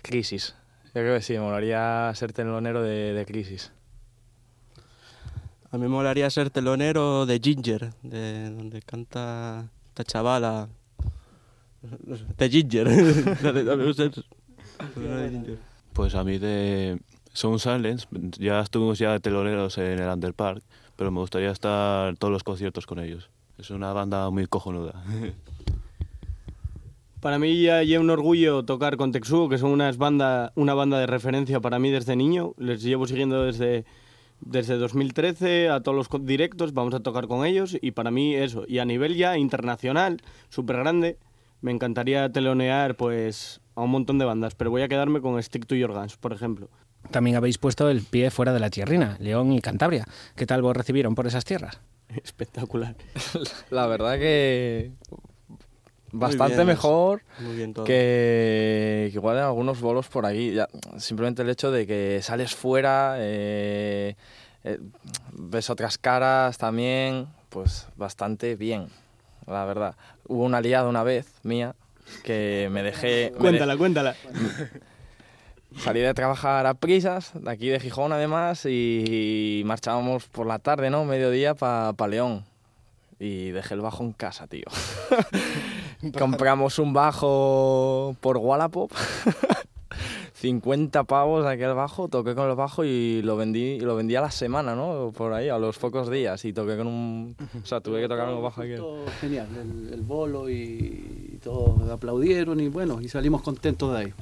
[0.05, 0.55] crisis.
[0.85, 3.71] Yo creo que sí, me molaría ser telonero de, de Crisis.
[5.71, 10.69] A mí me molaría ser telonero de Ginger, de donde canta esta chavala.
[12.37, 12.87] De Ginger.
[15.93, 16.99] Pues a mí de
[17.31, 18.05] Sound Silence,
[18.37, 20.61] ya estuvimos ya de teloneros en el Underpark,
[20.97, 23.29] pero me gustaría estar todos los conciertos con ellos.
[23.57, 25.01] Es una banda muy cojonuda.
[27.25, 30.99] Para mí ya es un orgullo tocar con Texugo, que son unas banda, una banda
[30.99, 32.53] de referencia para mí desde niño.
[32.59, 33.83] Les llevo siguiendo desde,
[34.41, 38.63] desde 2013 a todos los directos, vamos a tocar con ellos y para mí eso.
[38.67, 41.17] Y a nivel ya internacional, súper grande,
[41.61, 45.65] me encantaría telonear pues a un montón de bandas, pero voy a quedarme con Stick
[45.65, 46.69] to Your Guns, por ejemplo.
[47.09, 50.05] también habéis puesto el pie fuera de la tierrina, León y Cantabria.
[50.35, 51.81] ¿Qué tal vos recibieron por esas tierras?
[52.23, 52.95] Espectacular.
[53.71, 54.91] La verdad que
[56.19, 57.21] bastante bien, mejor
[57.55, 60.53] bien que, que igual en algunos bolos por aquí.
[60.53, 64.15] Ya, simplemente el hecho de que sales fuera, eh,
[64.63, 64.79] eh,
[65.33, 68.87] ves otras caras también, pues bastante bien,
[69.47, 69.95] la verdad.
[70.27, 71.75] Hubo una liada una vez mía
[72.23, 73.31] que me dejé...
[73.31, 74.15] me de- Cuéntala, cuéntala.
[75.77, 80.89] Salí de trabajar a prisas, de aquí de Gijón además, y marchábamos por la tarde,
[80.89, 81.03] ¿no?
[81.03, 82.45] Mediodía para León.
[83.19, 84.65] Y dejé el bajo en casa, tío.
[86.17, 88.91] Compramos un bajo por Wallapop.
[90.33, 94.29] 50 pavos aquel bajo, toqué con el bajo y lo vendí, lo vendí a la
[94.29, 95.11] semana, ¿no?
[95.15, 96.43] Por ahí, a los pocos días.
[96.45, 97.35] Y toqué con un...
[97.63, 98.83] O sea, tuve que tocar con el bajo aquel.
[99.21, 104.13] Genial, el, el bolo y, y todos aplaudieron y bueno, y salimos contentos de ahí.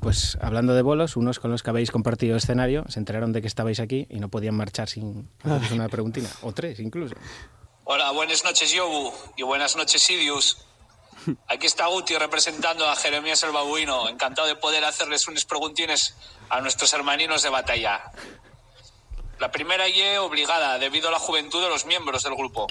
[0.00, 3.48] Pues hablando de bolos, unos con los que habéis compartido escenario se enteraron de que
[3.48, 7.16] estabais aquí y no podían marchar sin haceros una preguntina, o tres incluso.
[7.84, 10.67] Hola, buenas noches, Yobu, y buenas noches, Sidious.
[11.48, 14.08] Aquí está Guti representando a Jeremías el Babuino.
[14.08, 16.14] Encantado de poder hacerles unas preguntines
[16.48, 18.12] a nuestros hermaninos de batalla.
[19.38, 22.66] La primera y obligada, debido a la juventud de los miembros del grupo.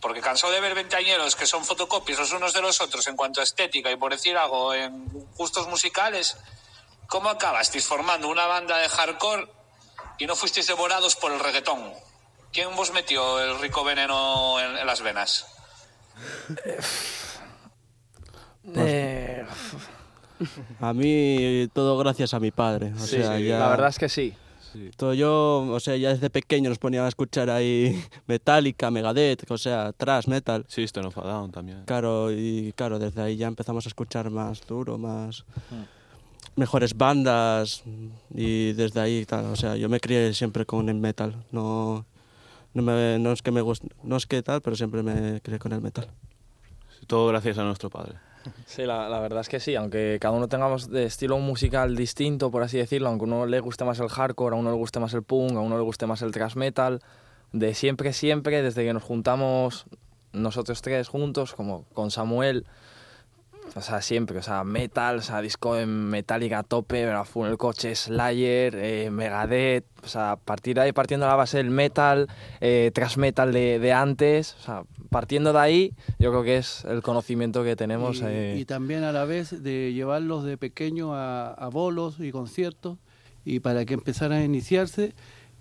[0.00, 3.40] Porque cansado de ver ventañeros que son fotocopias los unos de los otros en cuanto
[3.40, 6.36] a estética y por decir algo en gustos musicales,
[7.06, 9.48] ¿cómo acabasteis formando una banda de hardcore
[10.18, 11.94] y no fuisteis devorados por el reggaetón?
[12.52, 15.46] ¿Quién vos metió el rico veneno en, en las venas?
[18.74, 19.44] Eh,
[20.80, 22.92] A mí todo gracias a mi padre.
[22.94, 23.58] O Sí, sea, sí, ya...
[23.58, 24.34] la verdad es que sí.
[24.96, 29.56] Todo yo, o sea, ya desde pequeño nos ponían a escuchar ahí Metallica, Megadeth, o
[29.56, 30.64] sea, thrash metal.
[30.66, 31.84] System of a Down también.
[31.84, 36.60] Claro, y claro, desde ahí ya empezamos a escuchar más duro, más Mm.
[36.60, 37.84] mejores bandas
[38.34, 42.04] y desde ahí tal, o sea, yo me crié siempre con el metal, no
[42.74, 45.60] no, me- no es que me guste, no es que tal, pero siempre me crié
[45.60, 46.08] con el metal.
[47.06, 48.14] Todo gracias a nuestro padre.
[48.66, 52.62] Sí, la, verdad es que sí, aunque cada uno tengamos de estilo musical distinto, por
[52.62, 55.14] así decirlo, aunque a uno le guste más el hardcore, a uno le guste más
[55.14, 57.00] el punk, a uno le guste más el thrash metal,
[57.52, 59.86] de siempre, siempre, desde que nos juntamos
[60.32, 62.66] nosotros tres juntos, como con Samuel,
[63.74, 67.52] o sea, siempre, o sea, metal, o sea, disco en Metallica a tope, full en
[67.52, 71.56] el coche, Slayer, eh, Megadeth, o sea, a partir de ahí, partiendo de la base
[71.56, 72.28] del metal,
[72.60, 76.84] eh, thrash metal de, de antes, o sea, partiendo de ahí, yo creo que es
[76.84, 78.20] el conocimiento que tenemos.
[78.20, 82.32] Y, eh, y también a la vez de llevarlos de pequeño a, a bolos y
[82.32, 82.98] conciertos
[83.44, 85.14] y para que empezaran a iniciarse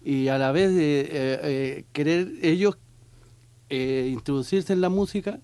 [0.04, 2.78] y a la vez de eh, eh, querer ellos
[3.70, 5.40] introducirse en la música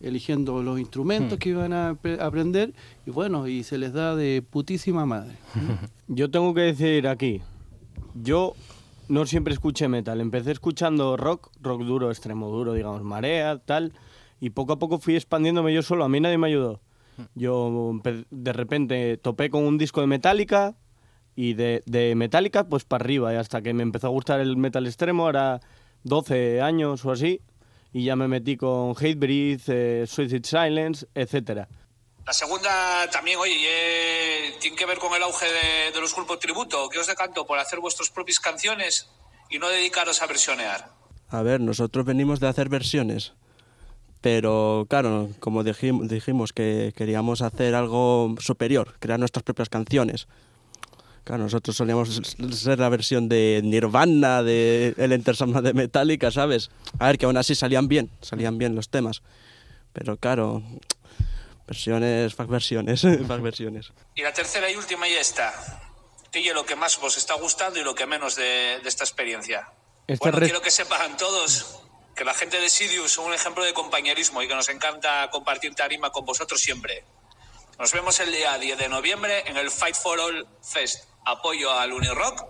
[0.00, 1.38] eligiendo los instrumentos Hmm.
[1.38, 2.72] que iban a apre- aprender
[3.06, 5.36] y bueno, y se les da de putísima madre.
[6.08, 7.40] Yo tengo que decir aquí,
[8.14, 8.54] yo
[9.08, 13.92] no siempre escuché metal, empecé escuchando rock, rock duro, extremo duro, digamos, marea, tal,
[14.40, 16.80] y poco a poco fui expandiéndome yo solo, a mí nadie me ayudó.
[17.34, 20.74] Yo empe- de repente topé con un disco de Metallica
[21.36, 24.56] y de, de Metallica pues para arriba, y hasta que me empezó a gustar el
[24.56, 25.60] metal extremo, ahora
[26.04, 27.40] 12 años o así,
[27.92, 31.68] y ya me metí con Hatebreed, eh, Suicide Silence, etcétera.
[32.26, 36.38] La segunda también, oye, eh, tiene que ver con el auge de, de los grupos
[36.38, 36.88] tributo.
[36.88, 39.08] que os decanto por hacer vuestras propias canciones
[39.48, 40.90] y no dedicaros a versionear?
[41.28, 43.32] A ver, nosotros venimos de hacer versiones,
[44.20, 50.28] pero claro, como dijim- dijimos que queríamos hacer algo superior, crear nuestras propias canciones.
[51.24, 52.20] Claro, nosotros solíamos
[52.52, 56.70] ser la versión de Nirvana, de El Enter Sandman de Metallica, ¿sabes?
[56.98, 59.22] A ver, que aún así salían bien, salían bien los temas.
[59.92, 60.62] Pero claro,
[61.66, 63.92] versiones, fuck versiones, fuck versiones.
[64.14, 65.52] Y la tercera y última y esta.
[66.32, 69.04] ¿Qué es lo que más os está gustando y lo que menos de, de esta
[69.04, 69.68] experiencia?
[70.18, 71.80] Bueno, quiero que sepan todos
[72.14, 75.74] que la gente de Sidious son un ejemplo de compañerismo y que nos encanta compartir
[75.74, 77.04] tarima con vosotros siempre.
[77.80, 81.94] Nos vemos el día 10 de noviembre en el Fight for All Fest, apoyo al
[81.94, 82.44] Unirock,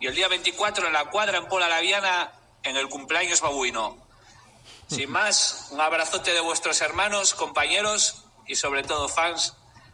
[0.00, 3.98] y el día 24 en la cuadra en Pola Laviana en el cumpleaños babuino.
[4.88, 9.52] Sin más, un abrazote de vuestros hermanos, compañeros y sobre todo fans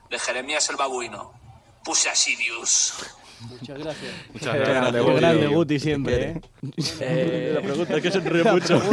[0.08, 1.34] de Jeremías el babuino.
[2.14, 2.94] Sidious.
[3.48, 4.12] Muchas gracias.
[4.32, 4.68] Muchas gracias.
[4.76, 5.12] grande, Guti.
[5.14, 6.40] qué grande Guti siempre, ¿eh?
[7.00, 8.82] Eh, La pregunta es que se ríe mucho.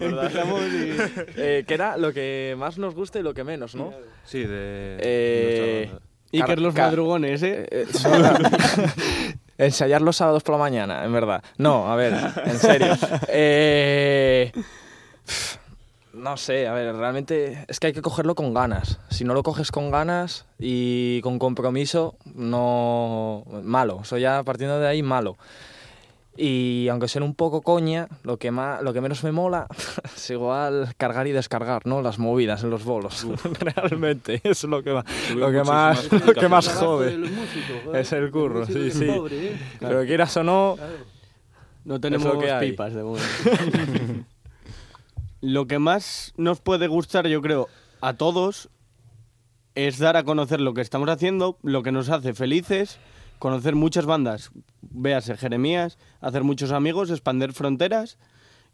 [0.00, 0.96] Empezamos y-
[1.36, 3.92] eh, que era lo que más nos gusta y lo que menos, ¿no?
[4.24, 5.90] Sí, de Eh.
[6.32, 7.66] Iker los madrugones, ¿eh?
[7.70, 7.86] Eh,
[9.58, 11.42] Ensayar los sábados por la mañana, en verdad.
[11.58, 12.96] No, a ver, en serio.
[13.28, 14.52] Eh,
[16.12, 18.98] no sé, a ver, realmente es que hay que cogerlo con ganas.
[19.10, 23.44] Si no lo coges con ganas y con compromiso, no.
[23.62, 23.96] malo.
[23.96, 25.36] O sea, ya partiendo de ahí, malo.
[26.36, 29.66] Y aunque sea un poco coña, lo que, más, lo que menos me mola
[30.16, 32.02] es igual cargar y descargar, ¿no?
[32.02, 33.26] Las movidas en los bolos.
[33.60, 35.04] Realmente, eso es lo que más,
[35.34, 37.18] lo que más, lo que más jode.
[37.94, 39.04] Es el curro, sí, sí.
[39.06, 39.58] pobre, ¿eh?
[39.78, 40.76] Pero quieras o no,
[41.84, 42.70] No tenemos lo que hay.
[42.70, 43.26] pipas de momento.
[45.40, 47.68] lo que más nos puede gustar, yo creo,
[48.00, 48.70] a todos
[49.74, 52.98] es dar a conocer lo que estamos haciendo, lo que nos hace felices,
[53.38, 54.50] conocer muchas bandas,
[54.82, 58.18] véase Jeremías, hacer muchos amigos, expandir fronteras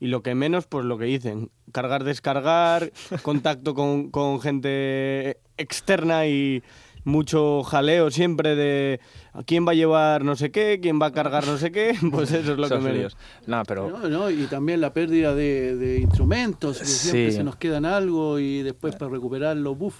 [0.00, 2.92] y lo que menos, pues lo que dicen, cargar, descargar,
[3.22, 6.62] contacto con, con gente externa y
[7.06, 9.00] mucho jaleo siempre de
[9.46, 12.32] quién va a llevar no sé qué, quién va a cargar no sé qué, pues
[12.32, 13.16] eso es lo que líos.
[13.46, 17.36] No, pero No, no, y también la pérdida de, de instrumentos, que siempre Sí.
[17.38, 19.94] se nos quedan algo y después para recuperarlo, buf,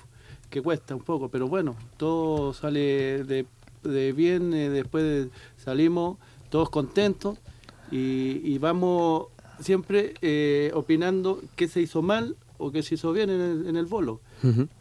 [0.50, 3.46] que cuesta un poco, pero bueno, todo sale de,
[3.84, 6.18] de bien, eh, después de- salimos
[6.50, 7.38] todos contentos
[7.92, 9.26] y, y vamos
[9.61, 13.76] siempre eh, opinando qué se hizo mal o qué se hizo bien en el, en
[13.76, 14.20] el bolo.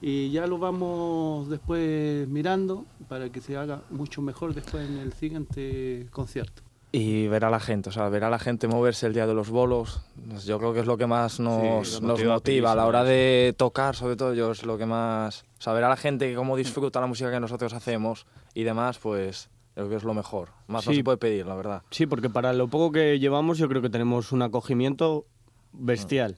[0.02, 5.14] Y ya lo vamos después mirando para que se haga mucho mejor después en el
[5.14, 6.62] siguiente concierto.
[6.92, 9.34] y ver a la gente, o sea, ver a la gente moverse el día de
[9.34, 12.72] los bolos, pues yo creo que es lo que más nos, Sí, nos motiva motiva
[12.72, 15.84] a la hora de tocar, sobre todo yo es lo que más, o sea, ver
[15.84, 19.90] a la gente que cómo disfruta la música que nosotros hacemos y demás, pues creo
[19.90, 20.52] que es lo mejor.
[20.68, 21.00] Más no Sí.
[21.00, 21.82] se puede pedir, la verdad.
[21.92, 25.26] Sí, porque para lo poco que llevamos yo creo que tenemos un acogimiento
[25.74, 26.38] bestial.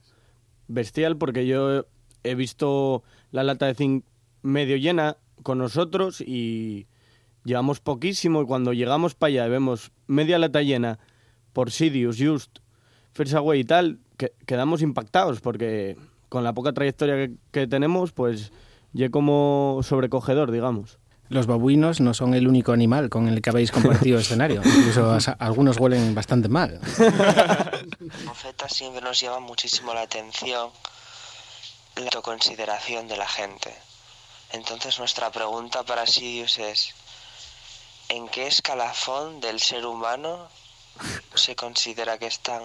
[0.68, 1.86] Bestial porque yo
[2.30, 4.06] he visto la lata de zinc
[4.42, 6.88] medio llena con nosotros y
[7.44, 11.00] llevamos poquísimo y cuando llegamos para allá y vemos media lata llena
[11.54, 12.60] por Sidious, Just,
[13.14, 15.98] First Away y tal, que, quedamos impactados porque
[16.30, 18.52] con la poca trayectoria que, que tenemos, pues
[18.94, 21.00] ya como sobrecogedor, digamos.
[21.30, 24.62] Los babuinos no son el único animal con el que habéis compartido escenario.
[24.64, 26.80] Incluso as- algunos huelen bastante mal.
[28.24, 30.70] Profeta siempre nos llama muchísimo la atención
[32.00, 33.74] la autoconsideración de la gente.
[34.54, 36.94] Entonces nuestra pregunta para Sidious es,
[38.10, 40.50] ¿en qué escalafón del ser humano
[41.36, 42.64] se considera que están?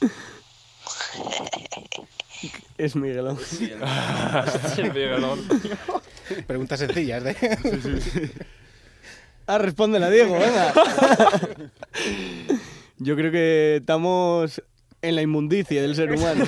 [2.78, 3.38] Es Miguelón.
[3.58, 5.48] Es Miguelón.
[6.46, 8.30] Preguntas sencillas, ¿eh?
[9.46, 10.74] Ah, respóndela, Diego, venga.
[12.98, 14.62] Yo creo que estamos
[15.00, 16.44] en la inmundicia del ser humano.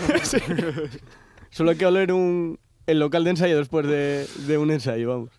[1.50, 5.30] Solo hay que oler un, el local de ensayo después de, de un ensayo, vamos.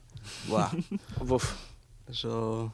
[0.47, 0.69] Buah.
[1.27, 1.53] Uf,
[2.09, 2.73] eso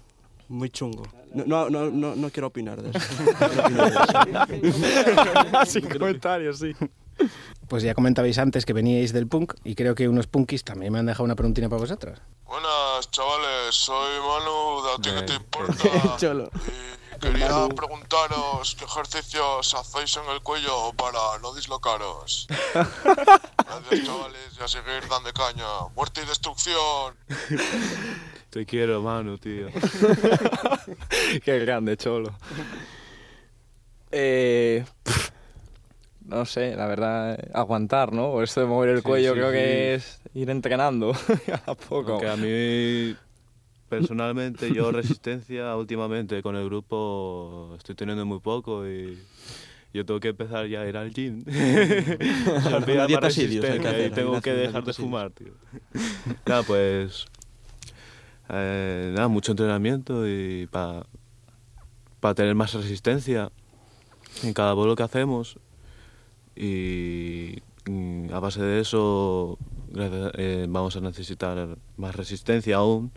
[0.49, 1.03] muy chungo.
[1.33, 2.99] No, no, no, no, no quiero opinar de eso.
[3.19, 5.65] No quiero opinar de eso.
[5.65, 6.73] Sin comentarios, sí.
[7.67, 10.99] Pues ya comentabais antes que veníais del punk y creo que unos punkis también me
[10.99, 12.19] han dejado una preguntina para vosotros.
[12.45, 16.17] Buenas, chavales, soy Manu de A ti que te importa.
[16.17, 16.49] Cholo.
[17.19, 22.47] Quería preguntaros qué ejercicios hacéis en el cuello para no dislocaros.
[22.73, 25.65] Gracias, chavales, y a seguir dando caña.
[25.95, 27.15] Muerte y destrucción.
[28.49, 29.67] Te quiero, Manu, tío.
[31.43, 32.33] Qué grande, cholo.
[34.11, 35.31] Eh, pff,
[36.25, 38.31] no sé, la verdad, aguantar, ¿no?
[38.31, 39.57] Por esto de mover el Sí, cuello sí, creo sí.
[39.57, 41.11] que es ir entrenando
[41.65, 42.13] a poco.
[42.13, 43.15] Aunque a mí,
[43.89, 49.17] personalmente, yo resistencia últimamente con el grupo estoy teniendo muy poco y
[49.93, 51.43] yo tengo que empezar ya a ir al gym.
[51.45, 55.53] Una dieta Sidious hay que hacer, y tengo que dejar de fumar, tío.
[56.45, 57.25] Nada, pues...
[58.49, 61.05] eh, nada, mucho entrenamiento y para
[62.35, 63.51] tener más resistencia
[64.43, 65.57] en cada vuelo que hacemos
[66.55, 69.57] y mm, a base de eso
[69.95, 73.11] eh, vamos a necesitar más resistencia aún.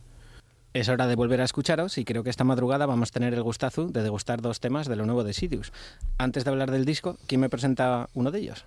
[0.72, 3.42] Es hora de volver a escucharos y creo que esta madrugada vamos a tener el
[3.42, 5.72] gustazo de degustar dos temas de lo nuevo de Sidious.
[6.16, 8.66] Antes de hablar del disco, ¿quién me presenta uno de ellos?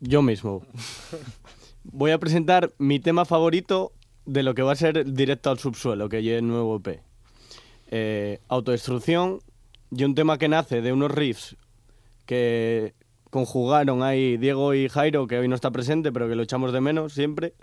[0.00, 0.66] Yo mismo.
[1.84, 3.92] Voy a presentar mi tema favorito
[4.24, 7.00] de lo que va a ser Directo al Subsuelo, que es el nuevo EP.
[7.92, 9.38] Eh, autodestrucción
[9.92, 11.56] y un tema que nace de unos riffs
[12.26, 12.94] que
[13.30, 16.80] conjugaron ahí Diego y Jairo, que hoy no está presente, pero que lo echamos de
[16.80, 17.54] menos siempre.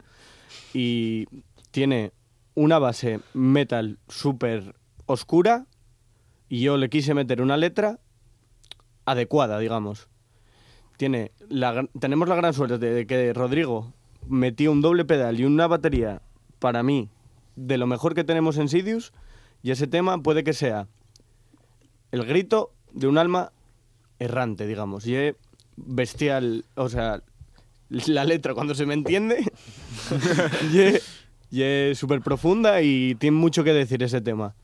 [0.73, 1.25] Y
[1.71, 2.13] tiene
[2.55, 4.75] una base metal súper
[5.05, 5.65] oscura
[6.49, 7.99] y yo le quise meter una letra
[9.05, 10.07] adecuada, digamos.
[10.97, 11.31] Tiene
[11.99, 13.93] tenemos la gran suerte de que Rodrigo
[14.27, 16.21] metió un doble pedal y una batería,
[16.59, 17.09] para mí,
[17.55, 19.11] de lo mejor que tenemos en Sidious,
[19.61, 20.87] y ese tema puede que sea
[22.11, 23.51] el grito de un alma
[24.19, 25.05] errante, digamos.
[25.07, 25.35] Y es
[25.75, 27.23] bestial, o sea,
[27.89, 29.43] la letra cuando se me entiende,
[31.53, 34.55] y es súper profunda y tiene mucho que decir ese tema.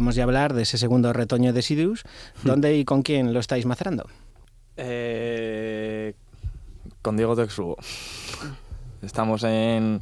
[0.00, 2.04] Acabamos de hablar de ese segundo retoño de Sidious.
[2.42, 4.06] ¿Dónde y con quién lo estáis macerando?
[4.78, 6.14] Eh,
[7.02, 7.76] con Diego Texugo.
[9.02, 10.00] Estamos en,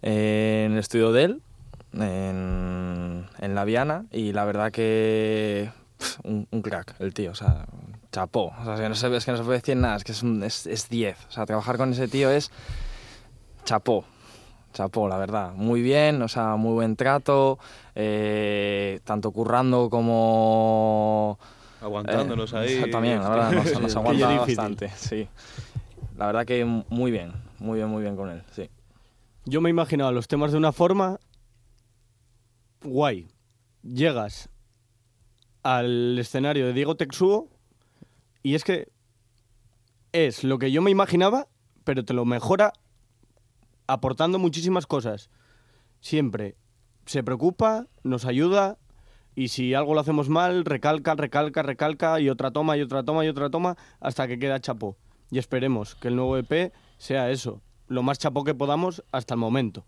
[0.00, 1.42] en el estudio de él,
[1.92, 5.70] en, en La Viana, y la verdad que
[6.24, 7.66] un, un crack el tío, o sea,
[8.12, 8.54] chapó.
[8.58, 10.12] O sea, es que no se, es que no se puede decir nada, es que
[10.12, 11.26] es un- es es 10.
[11.28, 12.50] o sea, trabajar con ese tío es
[13.66, 14.06] chapó.
[14.72, 15.52] Chapó, la verdad.
[15.54, 17.58] Muy bien, o sea, muy buen trato,
[17.94, 21.38] eh, tanto currando como...
[21.80, 22.88] Aguantándonos ahí.
[22.90, 25.28] También, la verdad, nos, nos aguanta bastante, sí.
[26.16, 28.68] La verdad que muy bien, muy bien, muy bien con él, sí.
[29.46, 31.18] Yo me imaginaba los temas de una forma
[32.82, 33.28] guay.
[33.82, 34.50] Llegas
[35.62, 37.48] al escenario de Diego Texugo
[38.42, 38.88] y es que
[40.12, 41.48] es lo que yo me imaginaba,
[41.84, 42.72] pero te lo mejora
[43.92, 45.30] aportando muchísimas cosas.
[46.00, 46.56] Siempre
[47.06, 48.78] se preocupa, nos ayuda
[49.34, 53.24] y si algo lo hacemos mal, recalca, recalca, recalca y otra toma y otra toma
[53.24, 54.96] y otra toma hasta que queda chapó.
[55.30, 59.40] Y esperemos que el nuevo EP sea eso, lo más chapó que podamos hasta el
[59.40, 59.84] momento.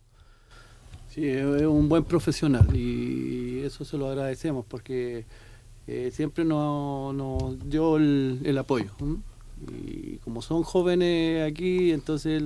[1.08, 5.26] Sí, es un buen profesional y eso se lo agradecemos porque
[5.86, 8.92] eh, siempre nos, dio el, apoyo.
[9.68, 12.44] Y como son jóvenes aquí, entonces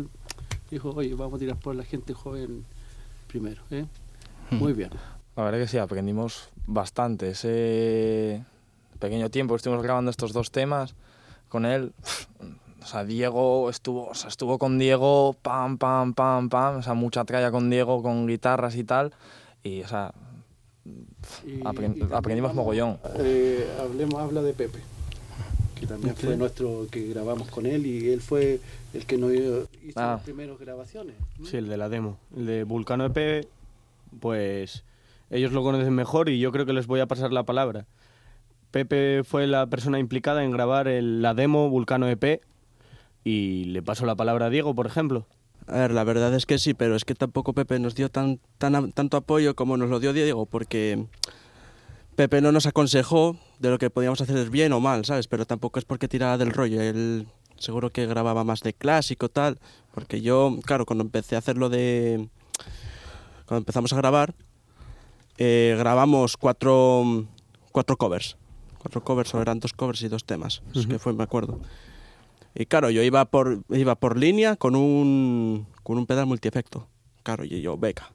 [0.70, 2.64] dijo, oye, vamos a tirar por la gente joven
[3.28, 3.62] primero.
[3.70, 3.84] ¿eh?
[4.50, 4.90] Muy bien.
[5.36, 7.30] La verdad que sí, aprendimos bastante.
[7.30, 8.44] Ese
[8.98, 10.94] pequeño tiempo que estuvimos grabando estos dos temas
[11.48, 11.92] con él,
[12.82, 16.94] o sea, Diego estuvo, o sea, estuvo con Diego, pam, pam, pam, pam, o sea,
[16.94, 19.12] mucha tralla con Diego, con guitarras y tal,
[19.62, 20.12] y, o sea,
[21.44, 22.98] Y- apren- y aprendimos mogollón.
[23.18, 24.78] Eh, hablemos, habla de Pepe,
[25.78, 26.20] que también Ok.
[26.20, 28.60] fue nuestro que grabamos con él y él fue
[28.97, 30.12] el que nos hizo Ah.
[30.14, 31.14] las primeras grabaciones.
[31.44, 32.18] Sí, el de la demo.
[32.36, 33.47] El de Vulcano EP,
[34.20, 34.84] pues
[35.30, 37.86] ellos lo conocen mejor y yo creo que les voy a pasar la palabra.
[38.70, 42.40] Pepe fue la persona implicada en grabar el- la demo Vulcano EP
[43.24, 45.26] y le paso la palabra a Diego, por ejemplo.
[45.66, 48.38] A ver, la verdad es que sí, pero es que tampoco Pepe nos dio tan,
[48.59, 51.07] tan a- tanto apoyo como nos lo dio Diego, porque
[52.14, 55.26] Pepe no nos aconsejó de lo que podíamos hacer bien o mal, ¿sabes?
[55.26, 56.80] Pero tampoco es porque tirara del rollo.
[56.80, 57.26] Él
[57.59, 59.59] seguro que grababa más de clásico, tal,
[59.94, 62.28] porque yo, claro, cuando empecé a hacerlo de...
[63.46, 64.34] Cuando empezamos a grabar,
[65.38, 67.26] eh, grabamos cuatro,
[67.72, 68.36] cuatro covers.
[68.78, 70.62] Cuatro covers, o eran dos covers y dos temas.
[70.74, 71.61] Es que fue, me acuerdo.
[72.54, 76.88] Y claro, yo iba por, iba por línea con un, con un pedal multiefecto.
[77.22, 78.11] Claro, y yo, beca.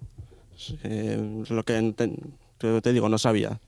[0.83, 1.93] Eh, lo que
[2.81, 3.59] te digo, no sabía.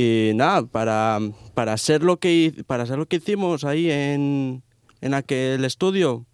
[0.00, 1.18] Y nada, para,
[1.54, 4.62] para, ser lo que, para ser lo que hicimos ahí en,
[5.00, 6.24] en aquel estudio,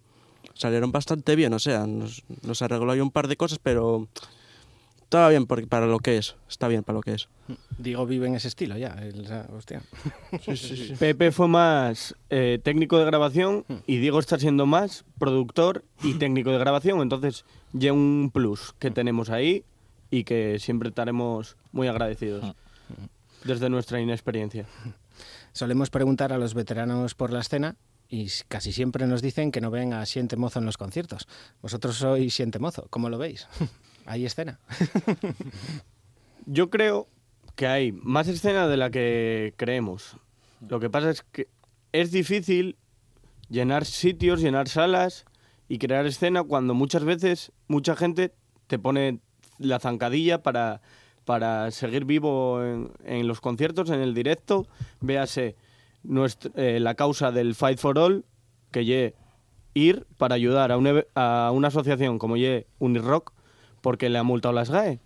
[0.53, 1.51] salieron bastante bien.
[1.51, 4.07] O sea, nos, nos arregló ahí un par de cosas, pero
[5.01, 6.35] estaba bien porque, para lo que es.
[6.47, 7.27] Está bien para lo que es.
[7.79, 8.89] Diego vive en ese estilo ya.
[9.01, 9.81] el- o sea, hostia.
[10.99, 16.51] Pepe fue más eh, técnico de grabación y Diego está siendo más productor y técnico
[16.51, 17.01] de grabación.
[17.01, 19.63] Entonces, ya un plus que tenemos ahí
[20.11, 22.53] y que siempre estaremos muy agradecidos
[23.45, 24.65] desde nuestra inexperiencia.
[25.53, 27.77] Solemos preguntar a los veteranos por la escena
[28.09, 31.27] y casi siempre nos dicen que no ven a Siente Mozo en los conciertos.
[31.61, 33.47] Vosotros sois Siente Mozo, ¿cómo lo veis?
[34.05, 34.59] ¿Hay escena?
[36.45, 37.07] Yo creo
[37.55, 40.17] que hay más escena de la que creemos.
[40.67, 41.47] Lo que pasa es que
[41.91, 42.77] es difícil
[43.49, 45.25] llenar sitios, llenar salas
[45.67, 48.33] y crear escena cuando muchas veces mucha gente
[48.67, 49.19] te pone
[49.57, 50.81] la zancadilla para,
[51.25, 54.67] para seguir vivo en, en los conciertos, en el directo.
[55.01, 55.55] Véase
[56.55, 58.25] eh, la causa del Fight for All,
[58.71, 59.15] que ye
[59.73, 63.33] ir para ayudar a, un eve- a una asociación como ye Unirock
[63.81, 64.99] porque le ha multado las GAE.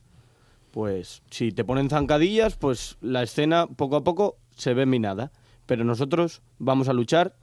[0.71, 5.31] Pues si te ponen zancadillas, pues la escena poco a poco se ve minada.
[5.65, 7.35] Pero nosotros vamos a luchar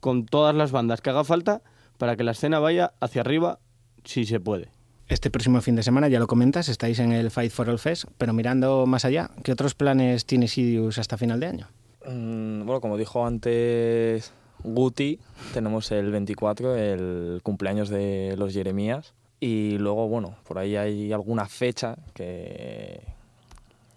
[0.00, 1.62] con todas las bandas que haga falta
[1.96, 3.58] para que la escena vaya hacia arriba
[4.04, 4.68] si se puede.
[5.08, 8.06] Este próximo fin de semana, ya lo comentas, estáis en el Fight for All Fest,
[8.18, 11.68] pero mirando más allá, ¿qué otros planes tiene Sidious hasta final de año?
[12.04, 14.32] Mm, bueno, como dijo antes
[14.64, 15.20] Guti,
[15.54, 19.14] tenemos el 24, el cumpleaños de los Jeremías.
[19.38, 23.00] Y luego, bueno, por ahí hay alguna fecha que,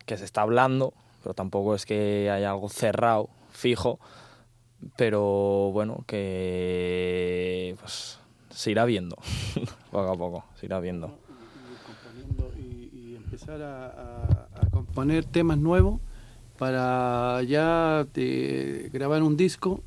[0.05, 3.99] que se está hablando, pero tampoco es que haya algo cerrado, fijo.
[4.95, 8.18] Pero bueno, que pues,
[8.59, 9.15] se irá viendo,
[9.91, 11.17] poco a poco, se irá viendo.
[12.57, 16.01] y empezar a, a- a componer temas nuevos
[16.57, 19.81] para ya eh, grabar un disco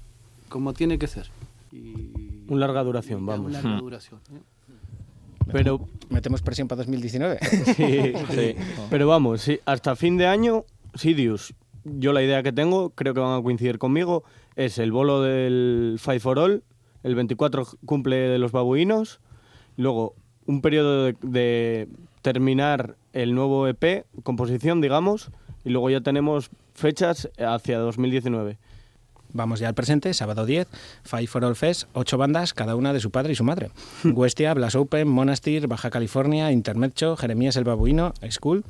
[0.48, 1.28] como tiene que ser.
[1.72, 3.46] Un larga duración, vamos.
[3.50, 3.80] Una larga Hmm.
[3.80, 4.20] duración.
[4.34, 4.40] ¿eh?
[5.52, 7.38] Pero metemos presión para 2019.
[7.76, 8.54] Sí, sí.
[8.88, 11.52] Pero vamos, sí, hasta fin de año, Sidious,
[11.84, 14.24] yo la idea que tengo, creo que van a coincidir conmigo,
[14.56, 16.62] es el bolo del Fight for All,
[17.02, 19.20] el 24 cumple de los babuinos,
[19.76, 20.14] luego
[20.46, 21.88] un periodo de, de
[22.22, 25.30] terminar el nuevo EP, composición, digamos,
[25.64, 28.58] y luego ya tenemos fechas hacia 2019.
[29.34, 30.68] Vamos ya al presente, sábado 10,
[31.04, 33.70] Five for All Fest, ocho bandas, cada una de su padre y su madre.
[34.04, 38.64] Huestia, Blas Open, Monastir, Baja California, Intermercho, Jeremías el Babuino, School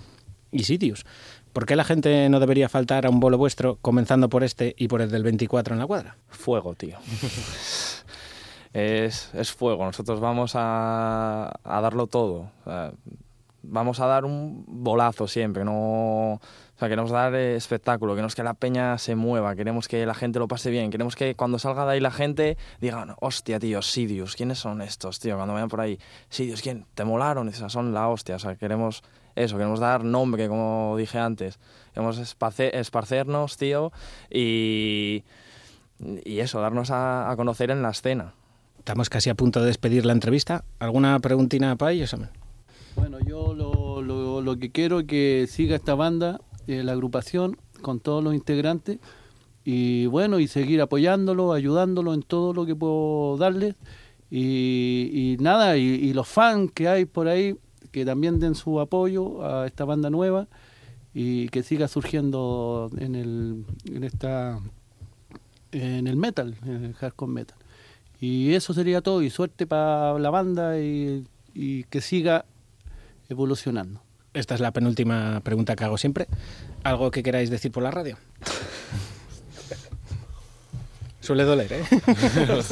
[0.53, 1.05] y Sitius.
[1.53, 4.89] ¿Por qué la gente no debería faltar a un bolo vuestro, comenzando por este y
[4.89, 6.17] por el del 24 en la cuadra?
[6.29, 6.97] Fuego, tío.
[8.73, 9.85] es, es fuego.
[9.85, 12.51] Nosotros vamos a, a darlo todo.
[13.65, 15.65] Vamos a dar un bolazo siempre.
[15.65, 16.41] No, o
[16.79, 18.15] sea, queremos dar espectáculo.
[18.15, 19.55] Queremos que la peña se mueva.
[19.55, 20.91] Queremos que la gente lo pase bien.
[20.91, 25.21] Queremos que cuando salga de ahí la gente diga, hostia, tío, Sidious, ¿quiénes son estos,
[25.21, 25.37] tío?
[25.37, 26.87] Cuando vayan por ahí, Sidious, ¿quién?
[26.95, 27.53] ¿Te molaron?
[27.53, 28.35] Sea, son la hostia.
[28.35, 29.05] O sea, queremos
[29.37, 31.61] eso, queremos dar nombre, como dije antes.
[31.95, 33.93] Queremos esparce- esparcernos, tío,
[34.29, 35.23] y,
[36.25, 38.35] y eso, darnos a, a conocer en la escena.
[38.83, 40.65] Estamos casi a punto de despedir la entrevista.
[40.81, 42.17] ¿Alguna preguntina para ellos?
[42.97, 44.03] Bueno, yo lo,
[44.43, 48.99] lo- que quiero es que siga esta banda, eh, la agrupación, con todos los integrantes,
[49.65, 53.77] y bueno, y seguir apoyándolo, ayudándolo en todo lo que puedo darles.
[54.33, 57.55] Y, nada, y, y los fans que hay por ahí,
[57.93, 60.49] que también den su apoyo a esta banda nueva
[61.15, 64.59] y que siga surgiendo en el, en esta
[65.71, 67.59] en el metal, en el hardcore metal.
[68.23, 72.45] Y eso sería todo, y suerte para la banda y, y que siga
[73.29, 74.01] evolucionando.
[74.33, 76.29] Esta es la penúltima pregunta que hago siempre.
[76.85, 78.17] ¿Algo que queráis decir por la radio?
[81.21, 81.83] Suele doler, ¿eh?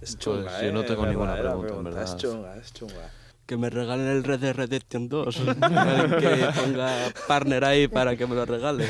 [0.00, 2.04] Es chunga, Pues yo no tengo ninguna pregunta, en verdad.
[2.04, 3.10] Es chunga, es chunga.
[3.46, 5.40] Que me regalen el Red Dead Redemption 2.
[5.62, 6.90] Alguien que ponga
[7.28, 8.86] partner ahí para que me lo regale.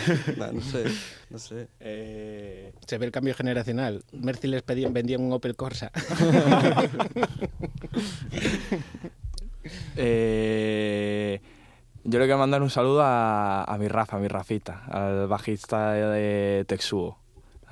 [0.52, 0.84] No sé,
[1.28, 1.68] no sé.
[1.80, 4.02] Eh, Se ve el cambio generacional.
[4.12, 5.90] Merci les pedían, vendían un Opel Corsa.
[9.96, 11.40] Eh,
[12.04, 15.92] yo le quiero mandar un saludo a, a mi Rafa, a mi Rafita, al bajista
[15.92, 17.18] de Texuo.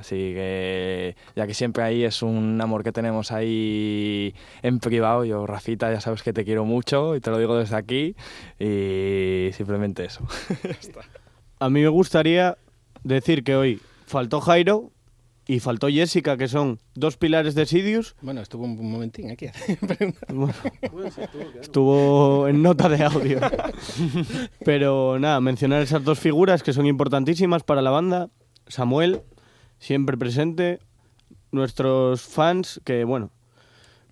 [0.05, 5.47] Así que, ya que siempre ahí es un amor que tenemos ahí en privado, yo,
[5.47, 8.15] Rafita, ya sabes que te quiero mucho y te lo digo desde aquí.
[8.59, 10.27] Y simplemente eso.
[11.59, 12.59] A mí me gustaría
[13.03, 14.91] decir que hoy faltó Jairo
[15.47, 18.15] y faltó Jessica, que son dos pilares de Sidious.
[18.21, 19.47] Bueno, estuvo un momentín aquí.
[21.63, 23.41] Estuvo en nota de audio.
[24.67, 28.29] Pero nada, mencionar esas dos figuras que son importantísimas para la banda.
[28.69, 29.23] Samuel,
[29.79, 30.81] siempre presente.
[31.53, 33.31] Nuestros fans, que bueno,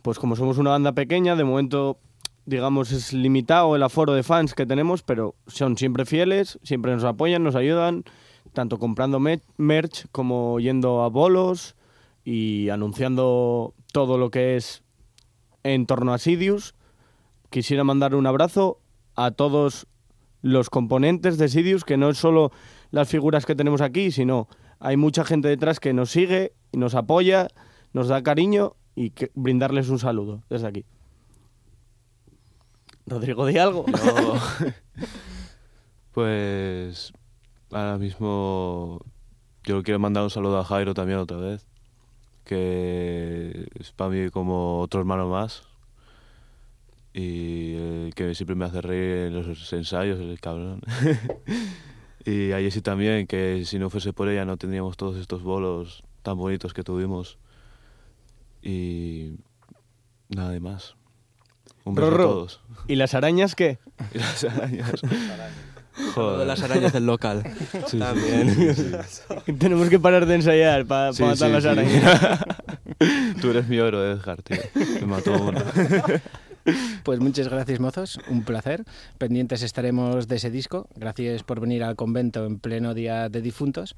[0.03, 1.99] pues como somos una banda pequeña, de momento,
[2.47, 7.05] digamos, es limitado el aforo de fans que tenemos, pero son siempre fieles, siempre nos
[7.05, 8.05] apoyan, nos ayudan,
[8.53, 11.75] tanto comprando me- merch como yendo a bolos
[12.25, 14.83] y anunciando todo lo que es
[15.65, 16.75] en torno a Sidious.
[17.51, 18.79] Quisiera mandar un abrazo
[19.17, 19.87] a todos
[20.43, 22.53] los componentes de Sidious, que no es solo
[22.91, 24.49] las figuras que tenemos aquí, sino
[24.83, 27.49] hay mucha gente detrás que nos sigue, y nos apoya,
[27.93, 30.85] nos da cariño y que brindarles un saludo desde aquí.
[33.07, 33.85] Rodrigo, di algo.
[33.87, 34.35] Yo,
[36.13, 37.13] pues
[37.71, 39.01] ahora mismo
[39.65, 41.67] yo quiero mandar un saludo a Jairo también otra vez,
[42.45, 45.63] que es para mí como otro hermano más
[47.15, 50.81] y el que siempre me hace reír en los ensayos, el cabrón.
[52.25, 56.03] y a Jessie también, que si no fuese por ella no tendríamos todos estos bolos
[56.23, 57.39] tan bonitos que tuvimos.
[58.63, 59.35] Y
[60.29, 60.95] nada de más.
[61.85, 62.61] Un beso Rorro, a todos.
[62.87, 63.79] ¿Y las arañas qué?
[64.15, 64.93] Y las arañas.
[66.17, 67.43] Lo de las arañas del local.
[67.87, 68.55] Sí, También.
[68.55, 68.93] sí, sí,
[69.47, 69.53] sí.
[69.55, 71.69] Tenemos que parar de ensayar para Sí, matar sí, las sí.
[71.69, 72.45] arañas.
[73.41, 74.57] Tú eres mi oro, Edgar, tío.
[75.01, 75.61] Me mató uno.
[77.03, 78.19] Pues muchas gracias, mozos.
[78.29, 78.85] Un placer.
[79.19, 80.89] Pendientes estaremos de ese disco.
[80.95, 83.97] Gracias por venir al convento en pleno día de difuntos.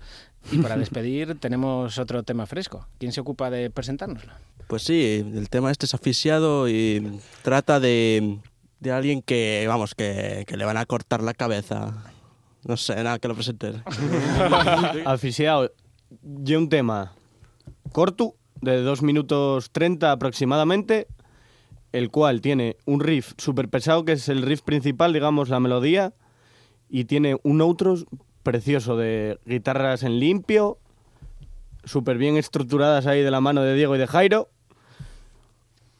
[0.51, 2.87] Y para despedir, tenemos otro tema fresco.
[2.99, 4.33] ¿Quién se ocupa de presentárnoslo?
[4.67, 8.39] Pues sí, el tema este es aficiado y trata de,
[8.81, 12.05] de alguien que, vamos, que, que le van a cortar la cabeza.
[12.67, 13.77] No sé, nada, que lo presentes.
[15.05, 15.71] Aficiado.
[16.47, 17.13] Y un tema
[17.93, 21.07] corto, de 2 minutos 30 aproximadamente,
[21.95, 26.13] el cual tiene un riff súper pesado, que es el riff principal, digamos, la melodía,
[26.89, 27.95] y tiene un outro
[28.43, 30.77] precioso de guitarras en limpio,
[31.85, 34.51] súper bien estructuradas ahí de la mano de Diego y de Jairo,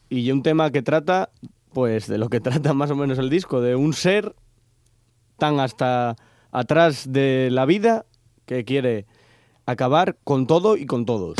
[0.09, 1.29] y un tema que trata,
[1.71, 4.35] pues, de lo que trata más o menos el disco, de un ser
[5.37, 6.17] tan hasta
[6.51, 8.05] atrás de la vida
[8.45, 9.05] que quiere
[9.65, 11.37] acabar con todo y con todos.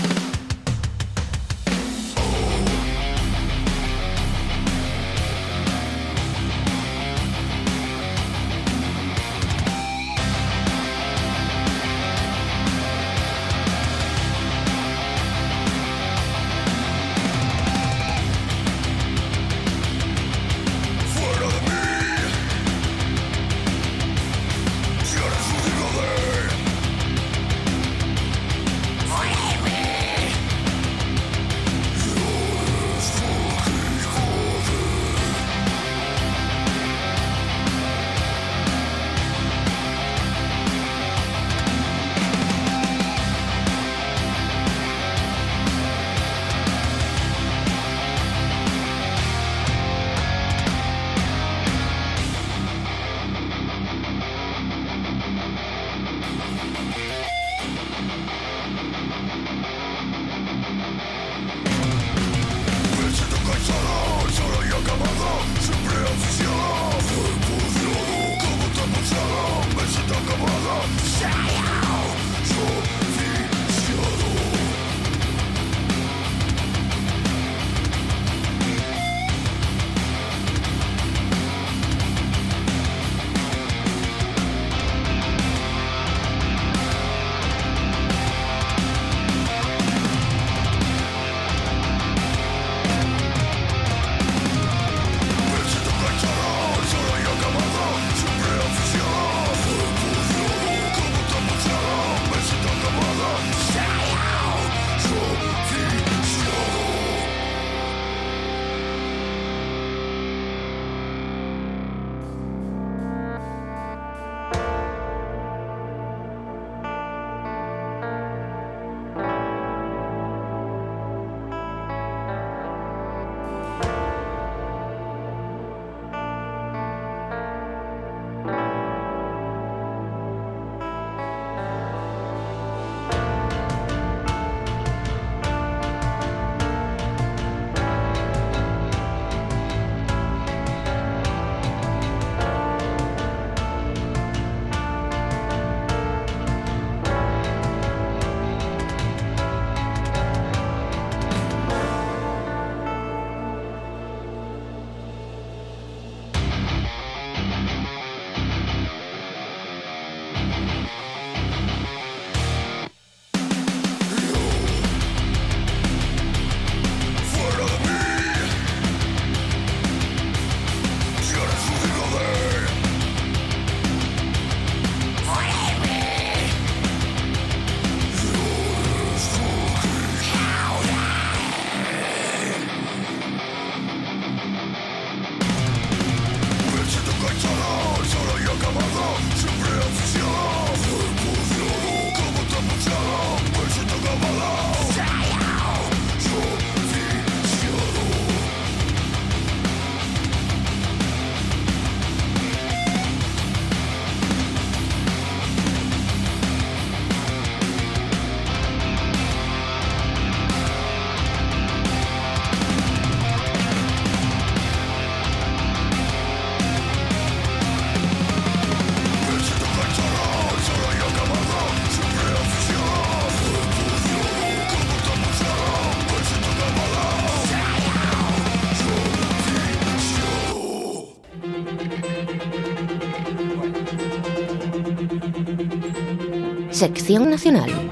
[236.85, 237.84] Sección Nacional.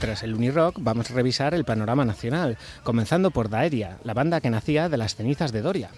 [0.00, 4.50] tras el Unirock vamos a revisar el panorama nacional, comenzando por Daeria, la banda que
[4.50, 5.90] nacía de las cenizas de Doria.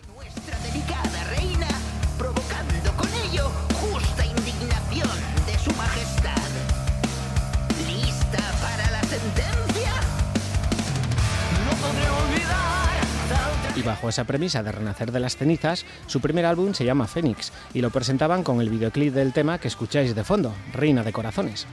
[13.74, 17.52] Y bajo esa premisa de renacer de las cenizas, su primer álbum se llama Fénix
[17.72, 21.66] y lo presentaban con el videoclip del tema que escucháis de fondo, Reina de Corazones.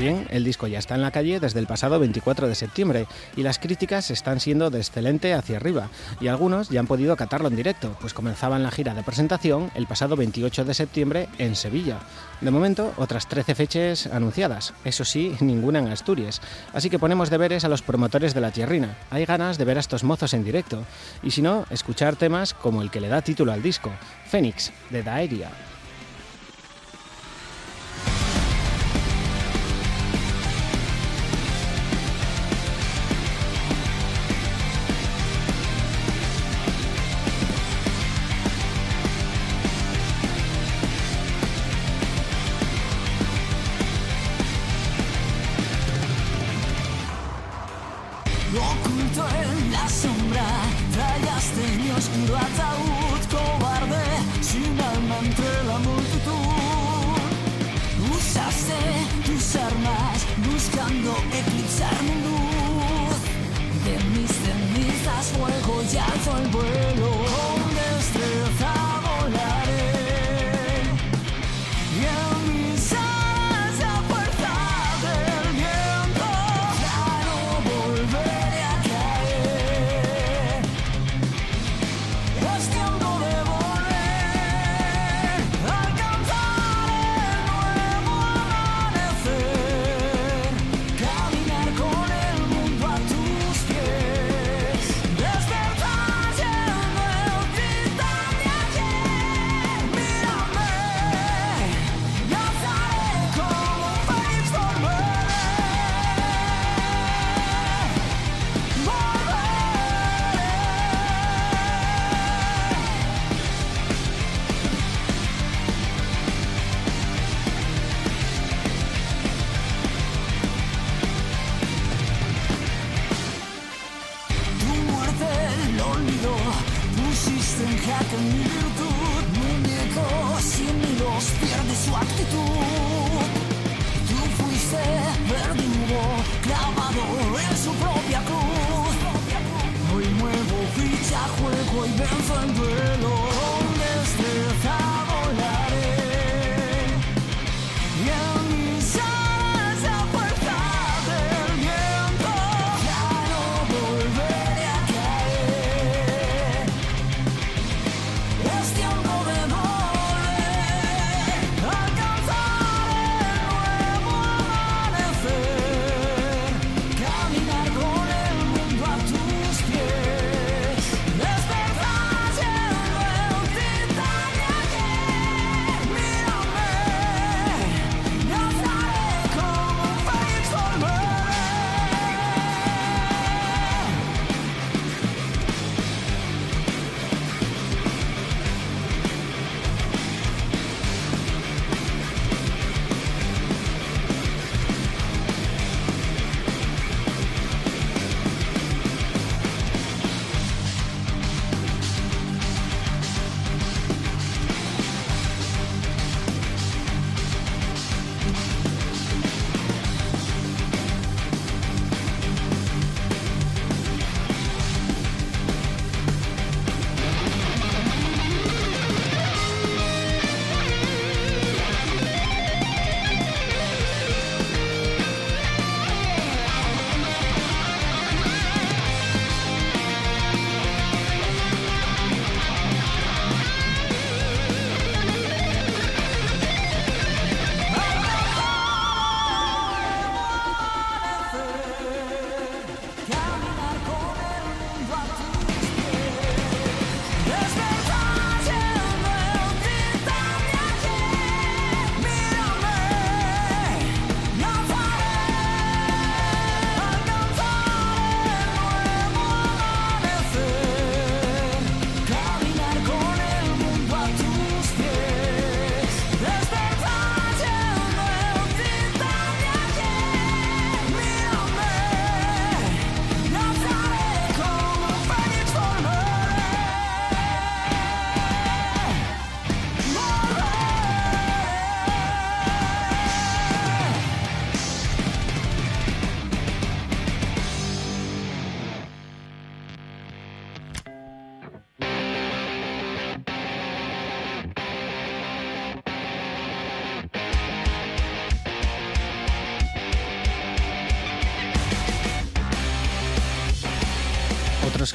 [0.00, 3.06] Bien, el disco ya está en la calle desde el pasado 24 de septiembre
[3.36, 5.90] y las críticas están siendo de excelente hacia arriba
[6.20, 9.86] y algunos ya han podido catarlo en directo, pues comenzaban la gira de presentación el
[9.86, 11.98] pasado 28 de septiembre en Sevilla.
[12.40, 16.40] De momento, otras 13 fechas anunciadas, eso sí, ninguna en Asturias.
[16.72, 18.96] Así que ponemos deberes a los promotores de la tierrina.
[19.10, 20.82] Hay ganas de ver a estos mozos en directo
[21.22, 23.90] y si no, escuchar temas como el que le da título al disco,
[24.26, 25.50] Fénix, de Daeria.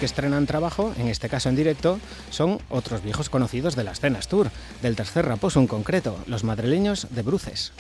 [0.05, 1.99] Estrenan trabajo, en este caso en directo,
[2.29, 4.49] son otros viejos conocidos de las cenas tour,
[4.81, 7.73] del tercer raposo en concreto, los madrileños de Bruces.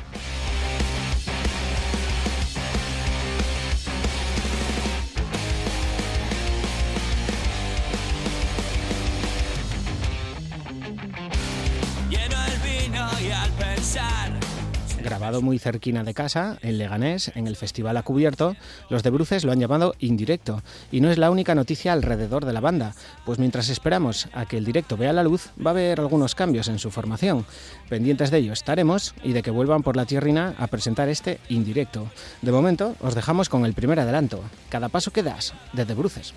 [15.59, 18.55] Cerquina de casa, en Leganés, en el Festival a Cubierto,
[18.89, 20.61] los de Bruces lo han llamado indirecto.
[20.91, 22.93] Y no es la única noticia alrededor de la banda,
[23.25, 26.67] pues mientras esperamos a que el directo vea la luz, va a haber algunos cambios
[26.67, 27.45] en su formación.
[27.89, 32.07] Pendientes de ello estaremos y de que vuelvan por la tierrina a presentar este indirecto.
[32.41, 34.41] De momento, os dejamos con el primer adelanto.
[34.69, 36.33] Cada paso que das, desde Bruces.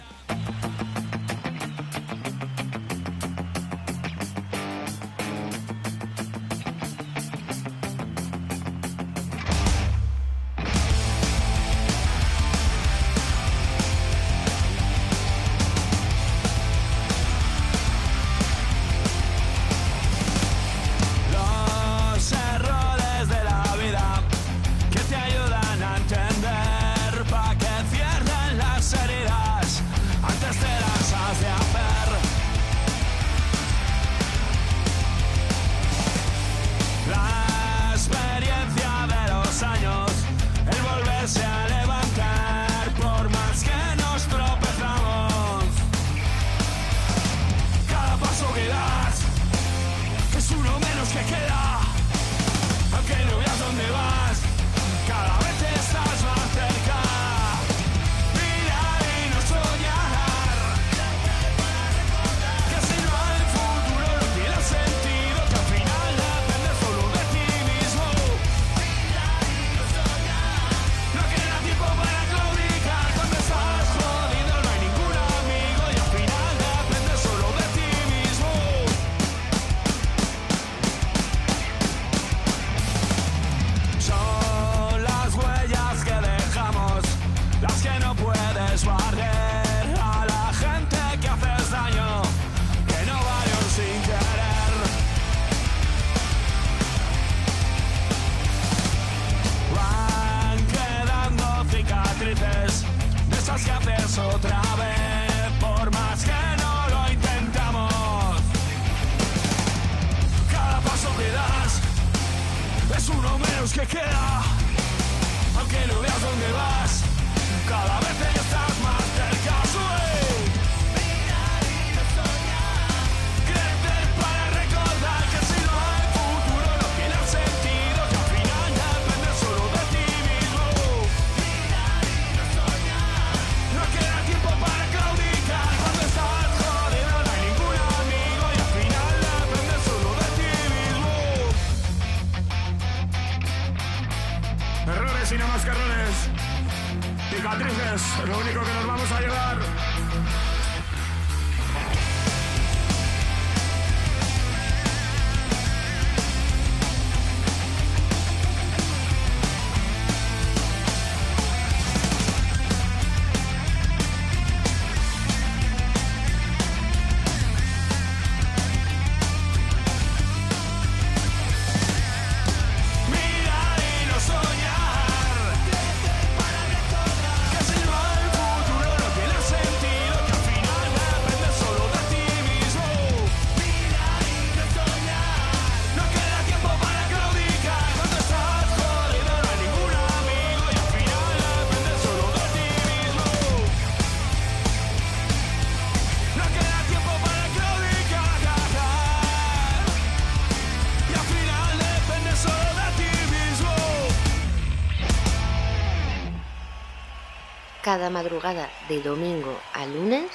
[207.99, 210.31] Cada madrugada de domingo a lunes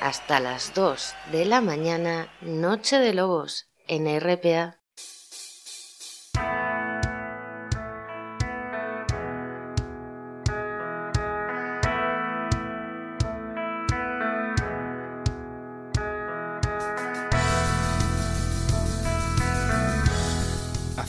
[0.00, 4.78] hasta las 2 de la mañana, Noche de Lobos en RPA.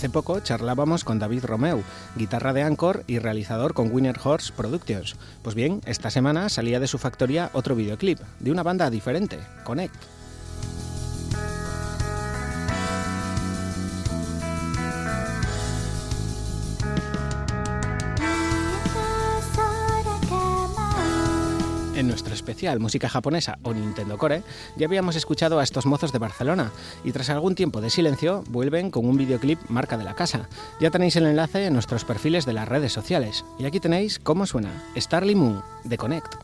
[0.05, 1.81] Hace poco charlábamos con David Romeu,
[2.15, 5.15] guitarra de Anchor y realizador con Winner Horse Productions.
[5.41, 9.95] Pues bien, esta semana salía de su factoría otro videoclip, de una banda diferente, Connect.
[22.05, 24.43] En nuestro especial música japonesa o Nintendo Core,
[24.77, 26.71] ya habíamos escuchado a estos mozos de Barcelona
[27.03, 30.47] y tras algún tiempo de silencio vuelven con un videoclip marca de la casa.
[30.79, 33.43] Ya tenéis el enlace en nuestros perfiles de las redes sociales.
[33.57, 36.35] Y aquí tenéis cómo suena Starly Moon de Connect.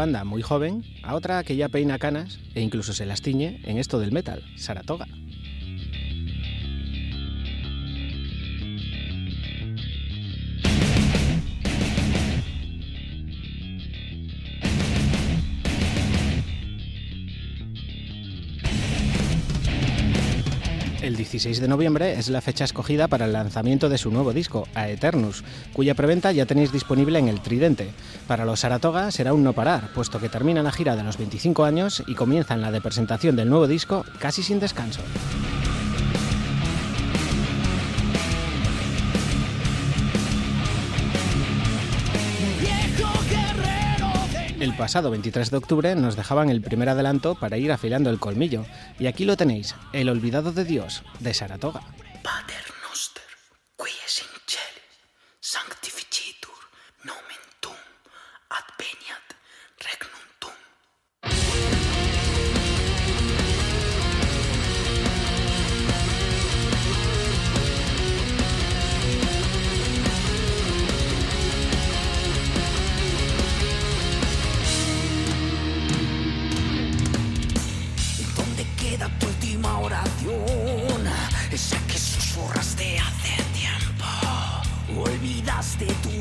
[0.00, 3.76] Banda muy joven a otra que ya peina canas e incluso se las tiñe en
[3.76, 5.06] esto del metal, Saratoga.
[21.20, 24.88] 16 de noviembre es la fecha escogida para el lanzamiento de su nuevo disco, A
[24.88, 25.44] Eternus,
[25.74, 27.90] cuya preventa ya tenéis disponible en el Tridente.
[28.26, 31.64] Para los Saratoga será un no parar, puesto que terminan la gira de los 25
[31.64, 35.02] años y comienzan la de presentación del nuevo disco casi sin descanso.
[44.80, 48.64] Pasado 23 de octubre nos dejaban el primer adelanto para ir afilando el colmillo,
[48.98, 51.82] y aquí lo tenéis, El olvidado de Dios, de Saratoga.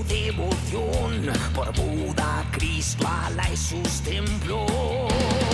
[0.09, 5.48] devoción por Buda, Krishna, y sus templos.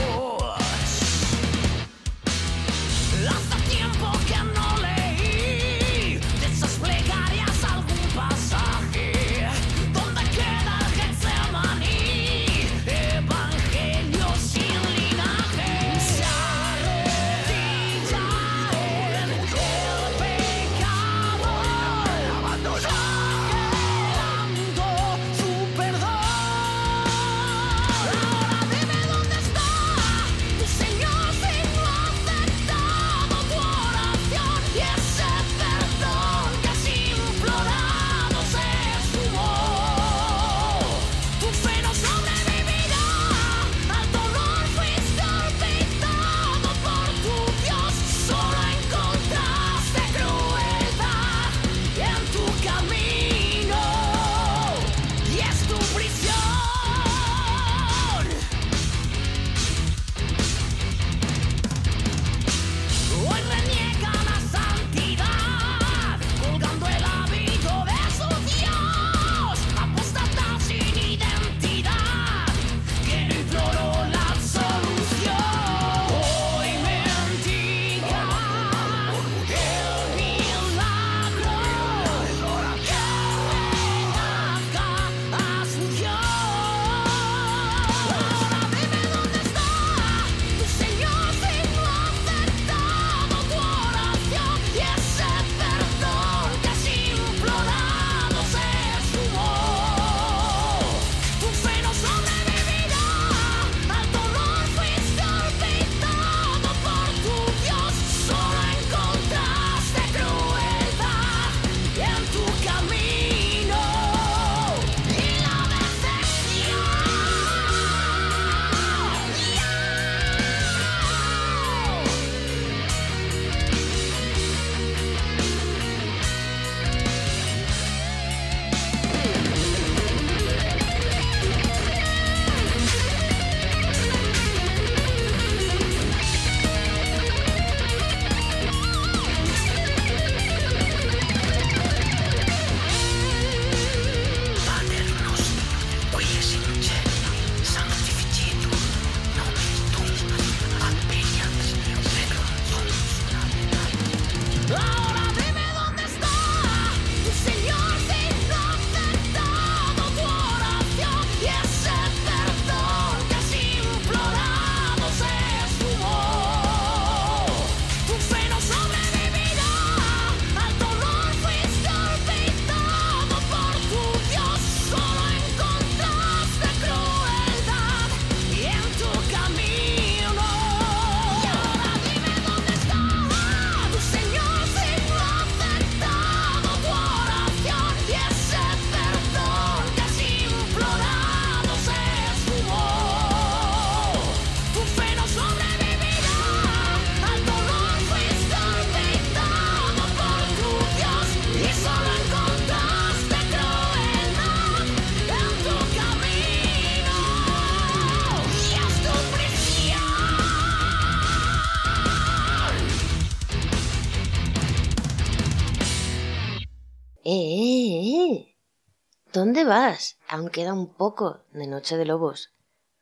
[219.35, 220.17] ¿Dónde vas?
[220.29, 222.53] Aún queda un poco de Noche de Lobos.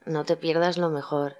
[0.08, 1.36] No te pierdas lo mejor.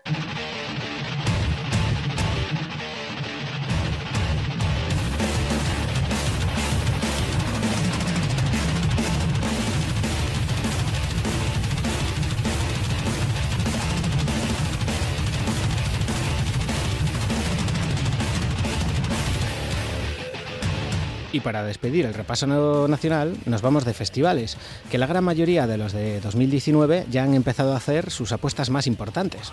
[21.44, 22.48] para despedir el repaso
[22.88, 24.58] nacional, nos vamos de festivales,
[24.90, 28.70] que la gran mayoría de los de 2019 ya han empezado a hacer sus apuestas
[28.70, 29.52] más importantes.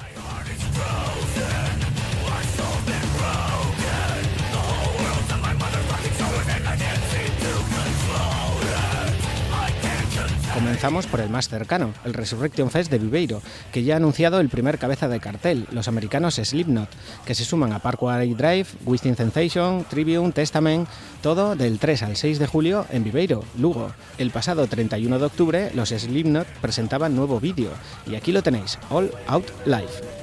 [10.54, 13.40] Comenzamos por el más cercano, el Resurrection Fest de Viveiro,
[13.72, 16.88] que ya ha anunciado el primer cabeza de cartel, los americanos Slipknot,
[17.24, 20.88] que se suman a Parkway Drive, Within Sensation, Tribune, Testament,
[21.22, 23.92] todo del 3 al 6 de julio en Viveiro, Lugo.
[24.18, 27.70] El pasado 31 de octubre, los Slipknot presentaban nuevo vídeo,
[28.06, 30.19] y aquí lo tenéis, All Out Live.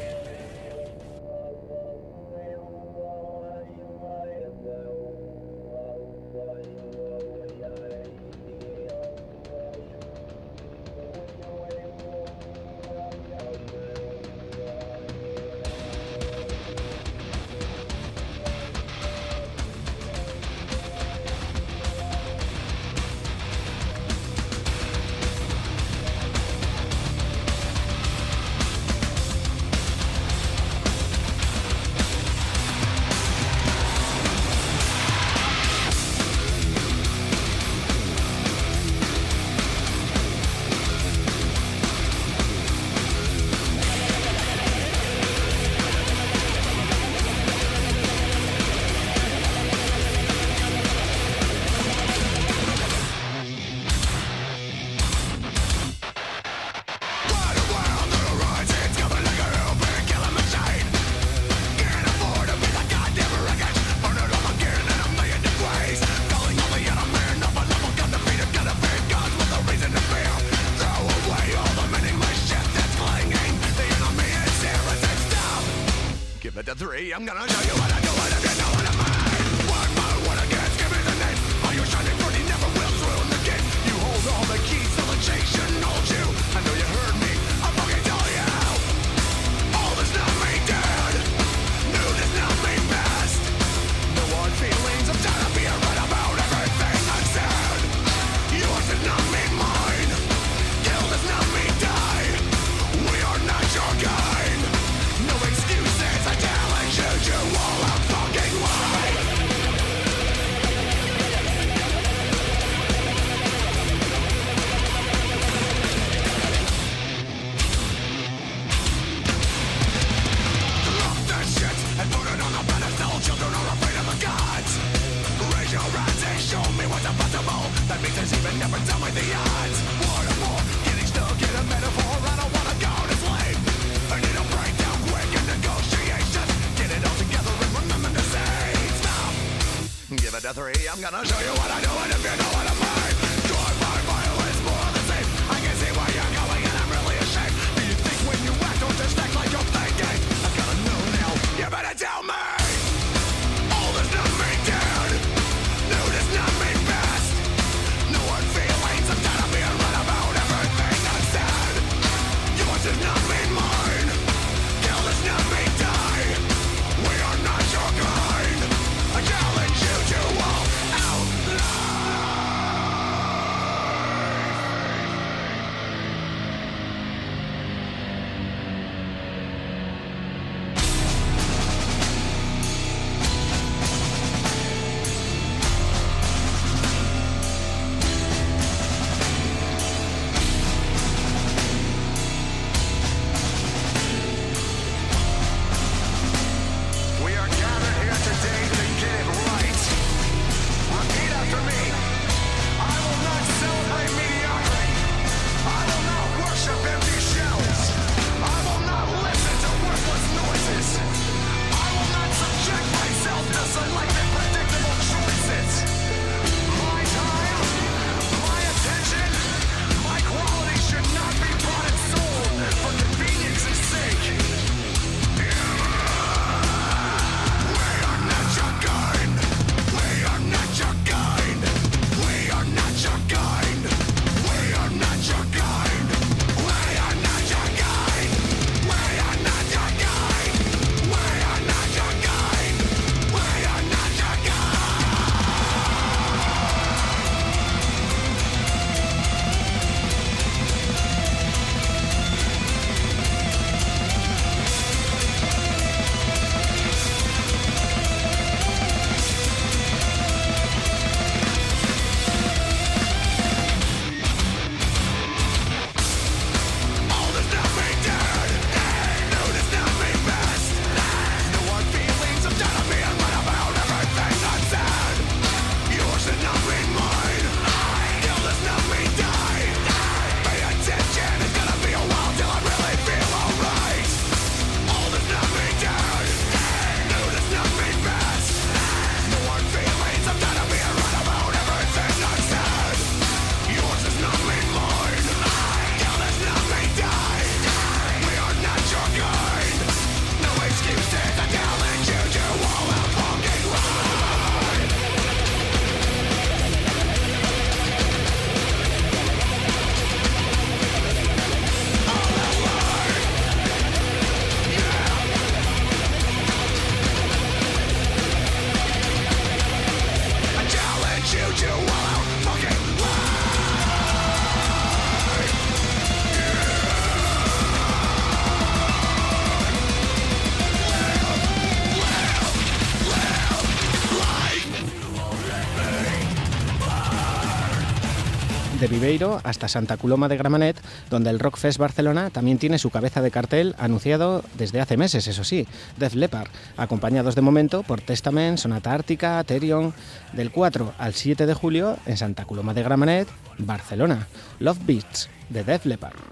[339.43, 340.75] Hasta Santa Coloma de Gramenet,
[341.11, 345.43] donde el Rockfest Barcelona también tiene su cabeza de cartel anunciado desde hace meses, eso
[345.43, 345.67] sí,
[345.97, 346.47] Def Leppard,
[346.77, 349.93] acompañados de momento por Testament, Sonata Ártica, Terion,
[350.33, 353.27] del 4 al 7 de julio en Santa Coloma de Gramenet,
[353.59, 354.27] Barcelona.
[354.59, 356.26] Love Beats de Def Leppard.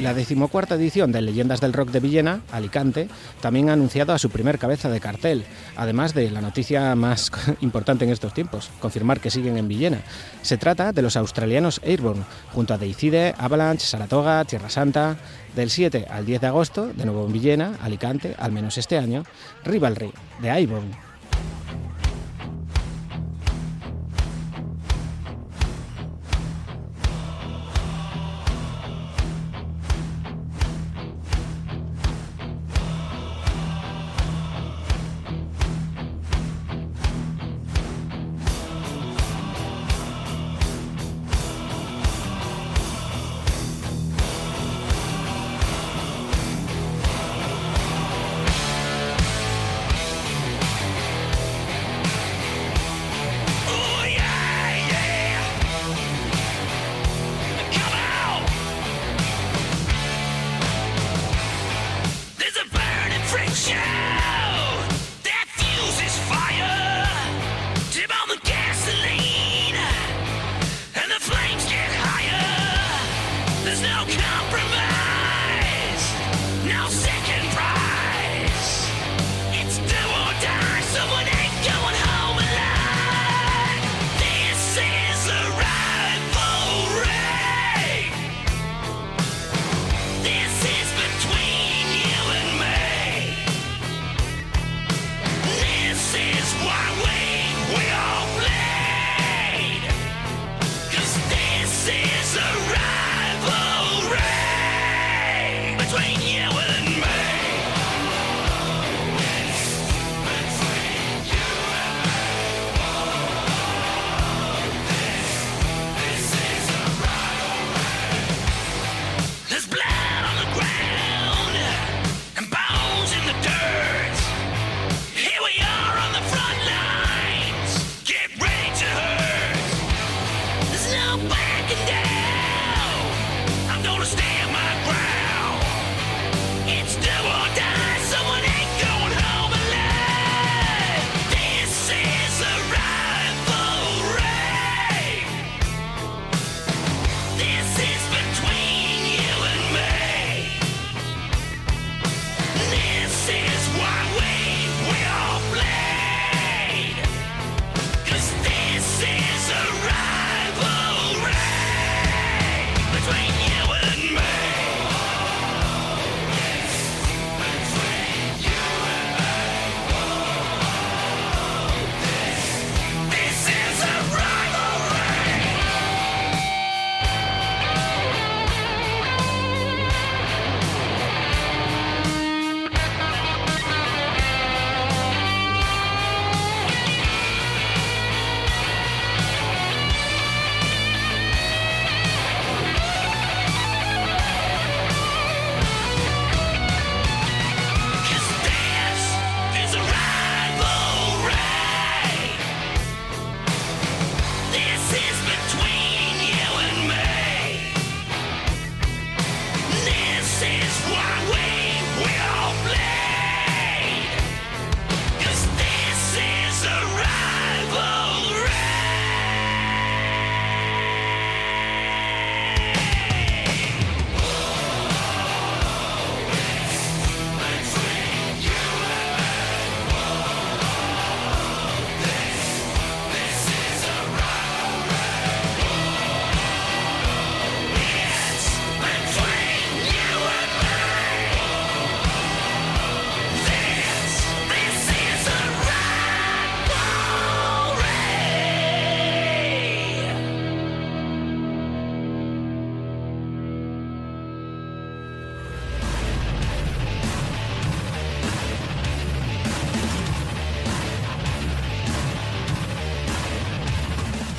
[0.00, 3.08] La decimocuarta edición de Leyendas del Rock de Villena, Alicante,
[3.42, 5.44] también ha anunciado a su primer cabeza de cartel,
[5.76, 10.00] además de la noticia más importante en estos tiempos, confirmar que siguen en Villena.
[10.40, 12.24] Se trata de los australianos Airborne,
[12.54, 15.18] junto a Deicide, Avalanche, Saratoga, Tierra Santa.
[15.54, 19.24] Del 7 al 10 de agosto, de nuevo en Villena, Alicante, al menos este año,
[19.64, 21.09] Rivalry, de Airborne.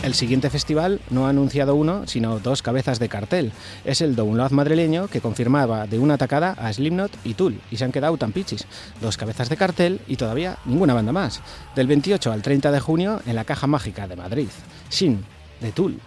[0.04, 3.52] El siguiente festival no ha anunciado uno, sino dos cabezas de cartel.
[3.86, 7.86] Es el Download madrileño que confirmaba de una atacada a Slipknot y Tool y se
[7.86, 8.66] han quedado tan pichis.
[9.00, 11.42] Dos cabezas de cartel y todavía ninguna banda más.
[11.76, 14.50] Del 28 al 30 de junio en la Caja Mágica de Madrid.
[14.90, 15.24] Shin,
[15.60, 16.00] de Tool.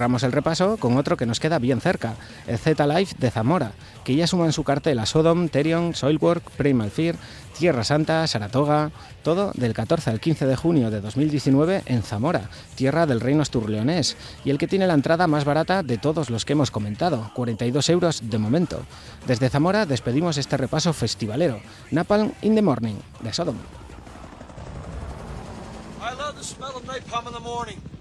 [0.00, 2.14] Cerramos el repaso con otro que nos queda bien cerca,
[2.46, 3.72] el Z-Life de Zamora,
[4.02, 7.16] que ya suma en su cartel a Sodom, Therion, Soilwork, Primal Fear,
[7.58, 13.04] Tierra Santa, Saratoga, todo del 14 al 15 de junio de 2019 en Zamora, tierra
[13.04, 16.54] del reino asturleonés, y el que tiene la entrada más barata de todos los que
[16.54, 18.86] hemos comentado, 42 euros de momento.
[19.26, 21.60] Desde Zamora despedimos este repaso festivalero,
[21.90, 23.58] Napalm in the Morning, de Sodom.
[26.00, 27.99] I love the smell of in the morning.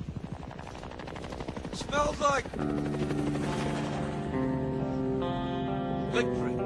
[1.80, 2.45] Smells like
[6.11, 6.60] victory.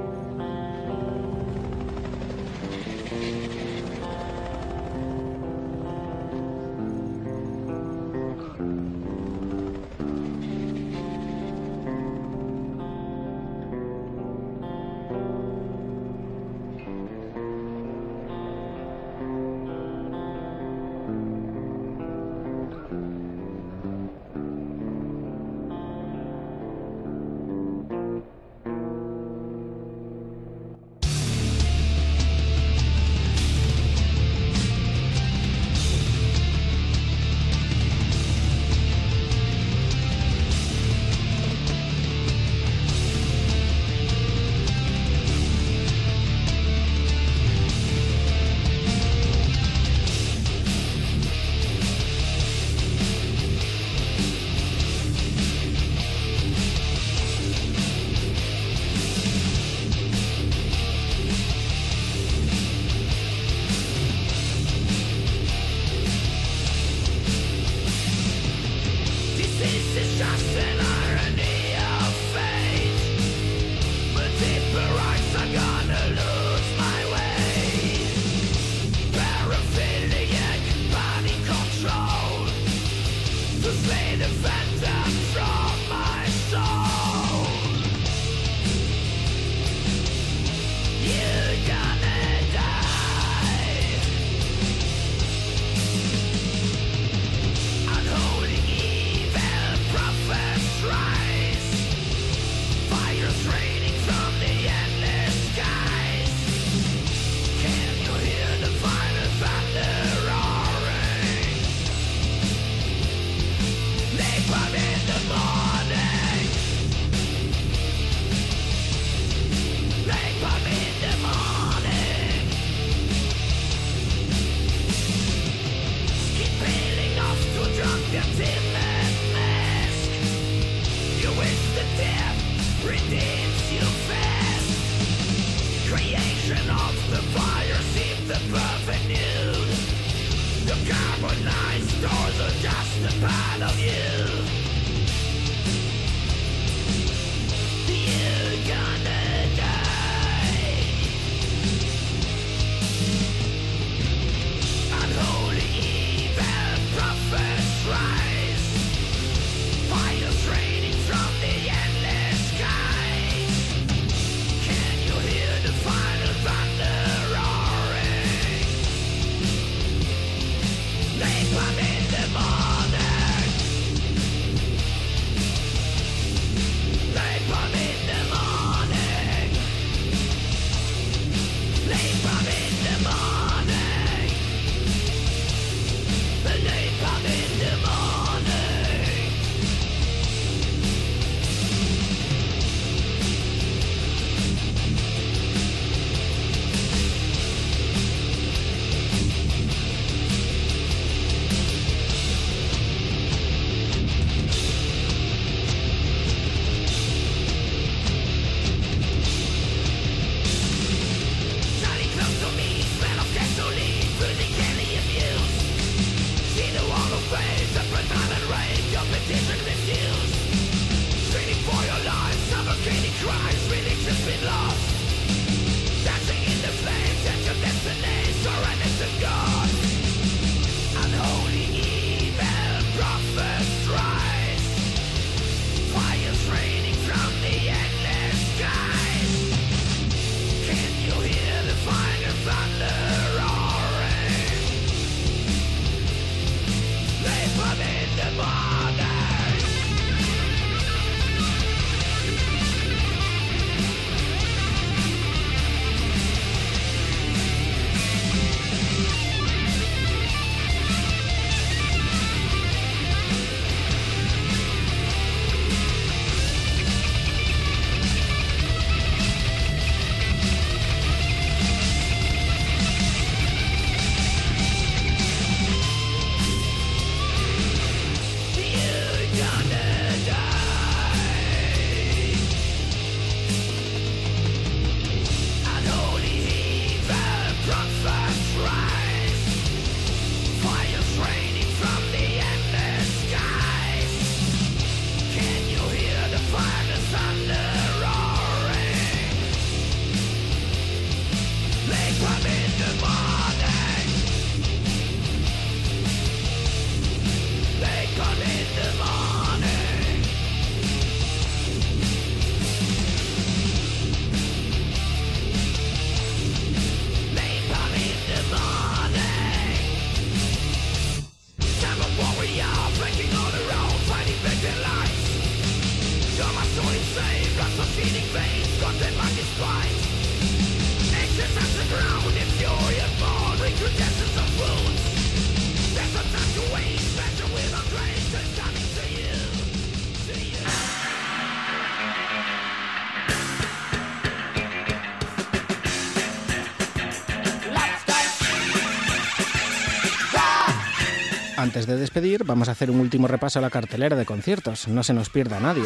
[351.74, 354.88] Antes de despedir, vamos a hacer un último repaso a la cartelera de conciertos.
[354.88, 355.86] No se nos pierda nadie.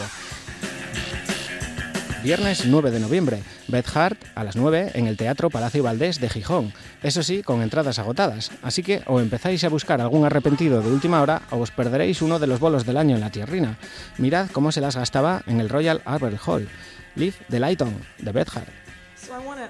[2.22, 6.27] Viernes 9 de noviembre, Beth Hart a las 9 en el Teatro Palacio Valdés de
[6.27, 6.73] Gijón.
[7.03, 8.51] Eso sí, con entradas agotadas.
[8.64, 12.38] Así que o empezáis a buscar algún arrepentido de última hora o os perderéis uno
[12.38, 13.77] de los bolos del año en la tierrina.
[14.18, 16.68] Mirad cómo se las gastaba en el Royal Albert Hall.
[17.15, 18.68] Live the Lighton, de Beth Hart.
[19.15, 19.61] So I want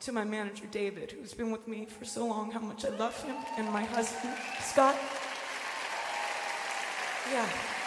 [0.00, 2.50] to my manager David, who's been with me for so long.
[2.50, 4.96] How much I love him, and my husband Scott.
[7.32, 7.79] Yeah.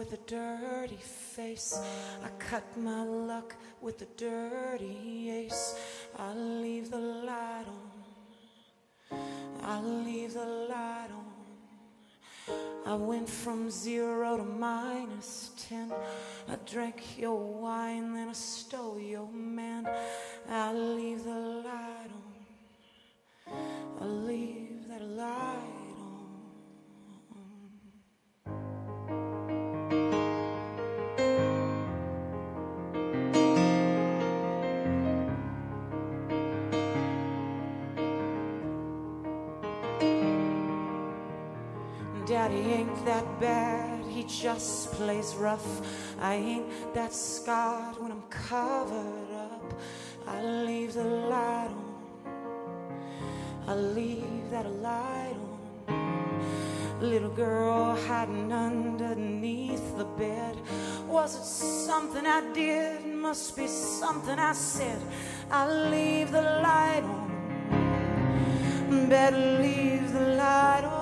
[0.00, 1.78] With a dirty face.
[2.24, 5.78] I cut my luck with a dirty ace.
[6.18, 9.18] I leave the light on.
[9.62, 12.54] I leave the light on.
[12.86, 15.92] I went from zero to minus ten.
[16.48, 19.86] I drank your wine, then I stole your man.
[20.48, 23.54] I leave the light on.
[24.00, 25.79] I leave that light
[42.90, 45.80] ain't that bad, he just plays rough.
[46.20, 49.74] I ain't that scarred when I'm covered up.
[50.26, 51.94] I leave the light on.
[53.66, 57.00] I leave that light on.
[57.00, 60.56] Little girl hiding underneath the bed.
[61.06, 63.06] Was it something I did?
[63.06, 65.00] Must be something I said.
[65.50, 67.30] I leave the light on.
[69.08, 70.99] Better leave the light on.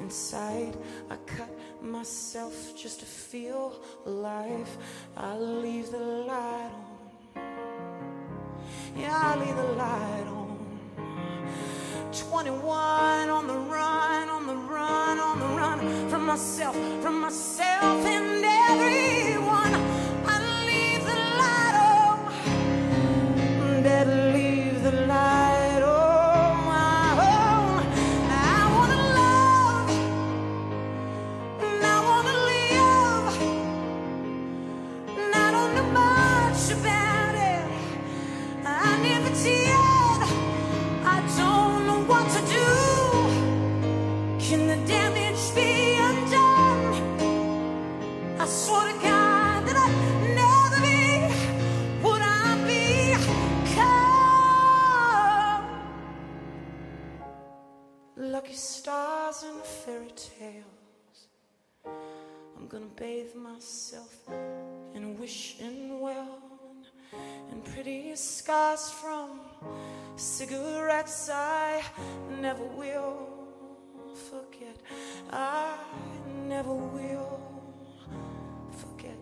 [0.00, 0.76] Inside.
[1.10, 1.50] I cut
[1.82, 4.68] myself just to feel alive.
[5.16, 7.42] I leave the light on.
[8.96, 10.46] Yeah, I leave the light on.
[12.30, 18.45] 21 on the run, on the run, on the run from myself, from myself and
[58.86, 61.18] stars and fairy tales?
[62.56, 64.14] I'm gonna bathe myself
[64.94, 66.38] in wishing well
[67.50, 69.40] and pretty scars from
[70.14, 71.82] cigarettes I
[72.40, 73.26] never will
[74.30, 74.76] forget.
[75.32, 75.74] I
[76.46, 77.40] never will
[78.70, 79.18] forget.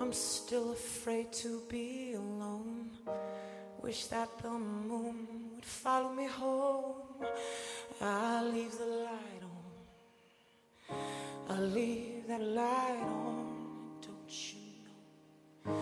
[0.00, 2.92] I'm still afraid to be alone.
[3.88, 7.24] Wish that the moon would follow me home.
[8.02, 9.42] I leave the light
[10.90, 10.96] on.
[11.48, 13.46] I leave that light on.
[14.02, 14.58] Don't you
[15.64, 15.72] know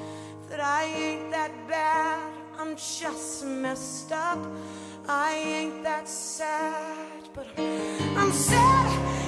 [0.48, 2.32] that I ain't that bad?
[2.56, 4.38] I'm just messed up.
[5.08, 9.25] I ain't that sad, but I'm, I'm sad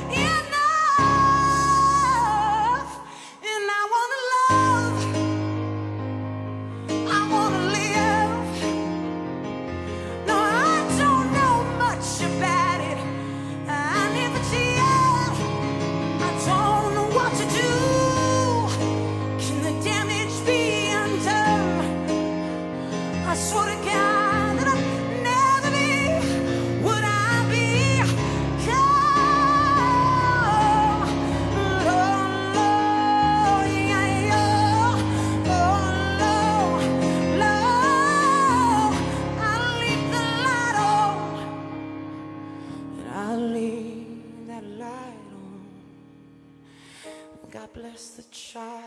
[47.82, 48.82] just the child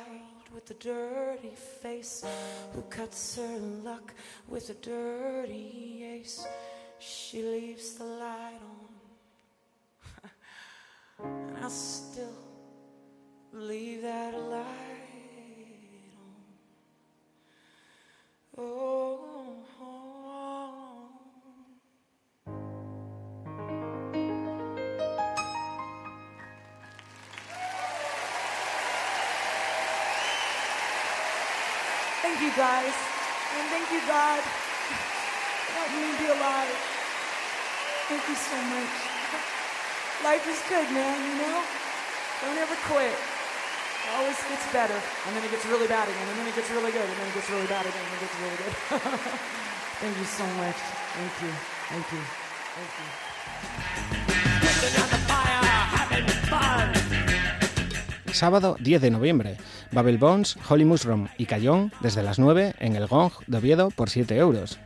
[0.53, 1.51] with the dirty
[1.81, 2.23] face
[2.73, 4.13] who cuts her luck
[4.47, 6.45] with a dirty ace.
[6.99, 8.59] She leaves the light
[10.23, 10.29] on,
[11.57, 12.27] and I still
[13.53, 14.65] leave that light
[18.57, 18.63] on.
[18.65, 19.63] Oh.
[19.81, 20.10] oh.
[32.41, 32.93] You guys.
[33.53, 36.73] And thank you, God, for helping me be alive.
[38.09, 38.93] Thank you so much.
[40.25, 41.61] Life is good, man, you know?
[42.41, 43.13] Don't ever quit.
[43.13, 44.97] It always gets better.
[44.97, 46.27] And then it gets really bad again.
[46.29, 47.05] And then it gets really good.
[47.05, 48.01] And then it gets really bad again.
[48.01, 48.73] And then it gets really good.
[50.01, 50.81] thank you so much.
[51.13, 51.53] Thank you.
[51.93, 52.21] Thank you.
[54.81, 55.17] Thank you.
[58.41, 59.57] Sábado 10 de noviembre,
[59.91, 64.09] Babel Bones, Holy Mushroom y Cayón desde las 9 en el Gong de Oviedo por
[64.09, 64.79] 7 euros.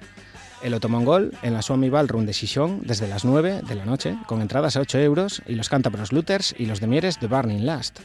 [0.62, 4.42] El Otomongol en la Swami Ballroom de Shishon desde las 9 de la noche con
[4.42, 8.02] entradas a 8 euros y los Cántabros Luters y los de Mieres de Burning Last.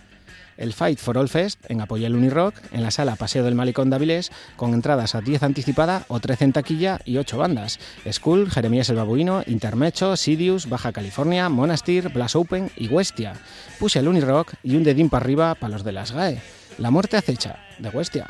[0.60, 3.90] El Fight for All Fest en Apoya el Unirock en la sala Paseo del Malicón
[3.90, 4.00] de
[4.56, 7.80] con entradas a 10 anticipada o 13 en taquilla y 8 bandas.
[8.10, 13.34] School, Jeremías el Babuino, Intermecho, Sidious, Baja California, Monastir, Blast Open y Westia.
[13.78, 16.40] Puse el Unirock y un dedín para arriba para los de las GAE.
[16.78, 18.28] La muerte acecha, de Westia.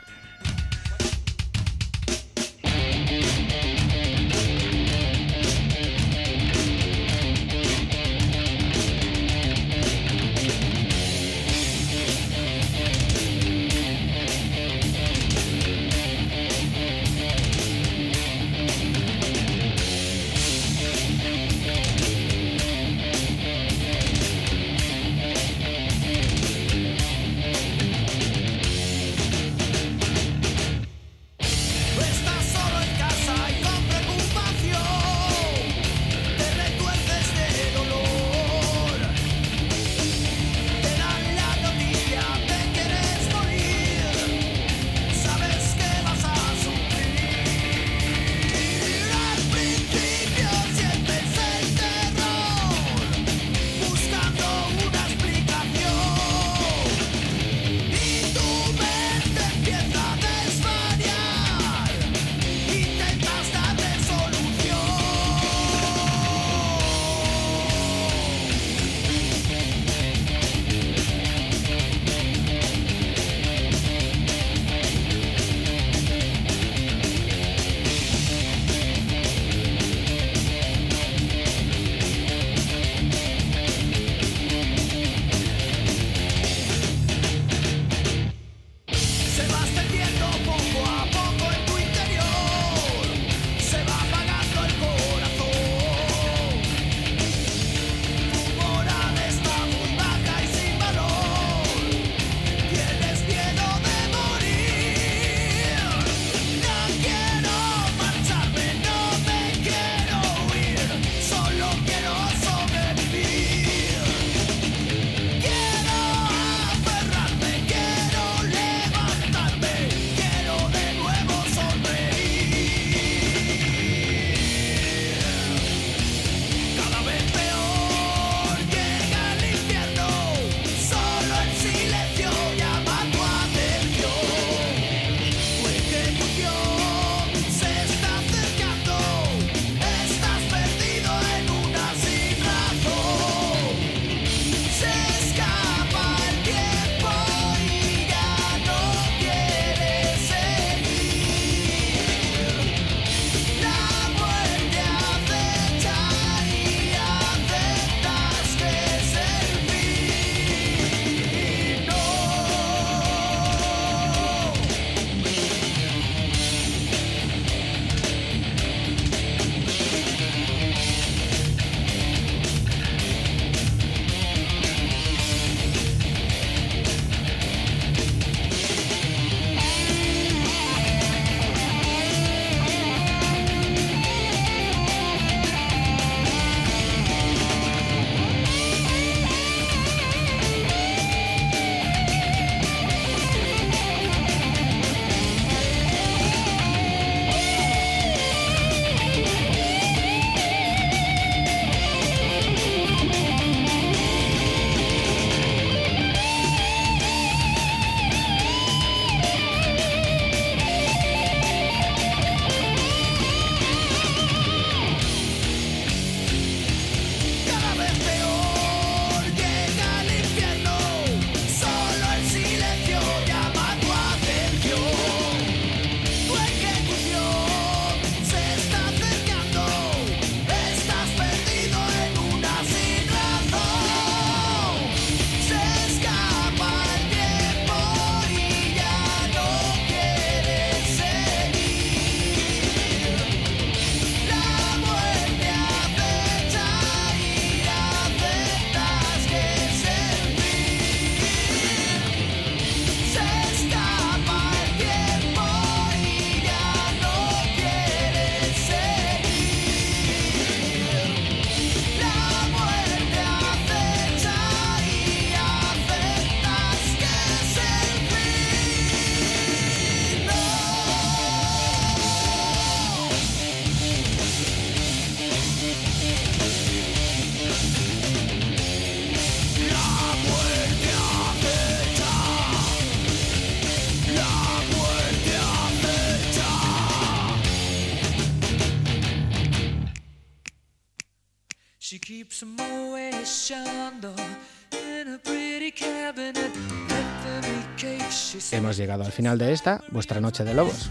[298.70, 300.88] Hemos llegado al final de esta, vuestra noche de lobos.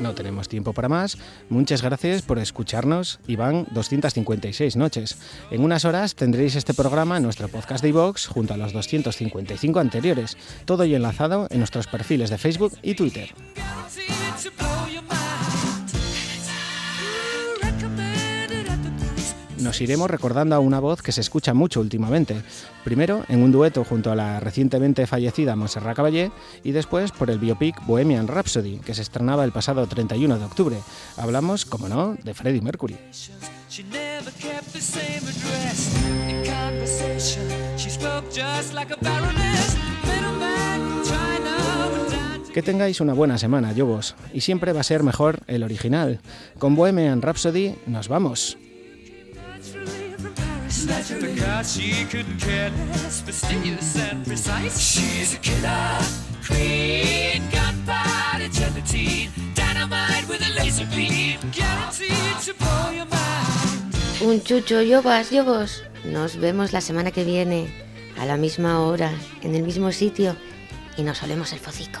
[0.00, 1.18] No tenemos tiempo para más.
[1.48, 5.18] Muchas gracias por escucharnos y van 256 noches.
[5.50, 9.80] En unas horas tendréis este programa en nuestro podcast de iVox junto a los 255
[9.80, 10.36] anteriores.
[10.64, 13.34] Todo y enlazado en nuestros perfiles de Facebook y Twitter.
[19.60, 22.42] Nos iremos recordando a una voz que se escucha mucho últimamente.
[22.84, 26.30] Primero en un dueto junto a la recientemente fallecida Montserrat Caballé
[26.62, 30.76] y después por el biopic Bohemian Rhapsody, que se estrenaba el pasado 31 de octubre.
[31.16, 32.96] Hablamos, como no, de Freddie Mercury.
[42.54, 46.20] Que tengáis una buena semana, Yobos, y siempre va a ser mejor el original.
[46.58, 48.56] Con Bohemian Rhapsody nos vamos.
[50.68, 54.78] Because she couldn't care less, fastidious and precise.
[54.78, 63.06] She's a killer queen, gunpowder gelatine, dynamite with a laser beam, guaranteed to blow your
[63.06, 63.94] mind.
[64.20, 65.84] Un chucho, yobas, yobos.
[66.04, 67.68] Nos vemos la semana que viene,
[68.18, 69.10] a la misma hora,
[69.42, 70.36] en el mismo sitio,
[70.96, 72.00] y nos olemos el focico.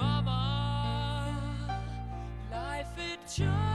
[0.00, 1.84] Mama,
[2.50, 3.69] life had just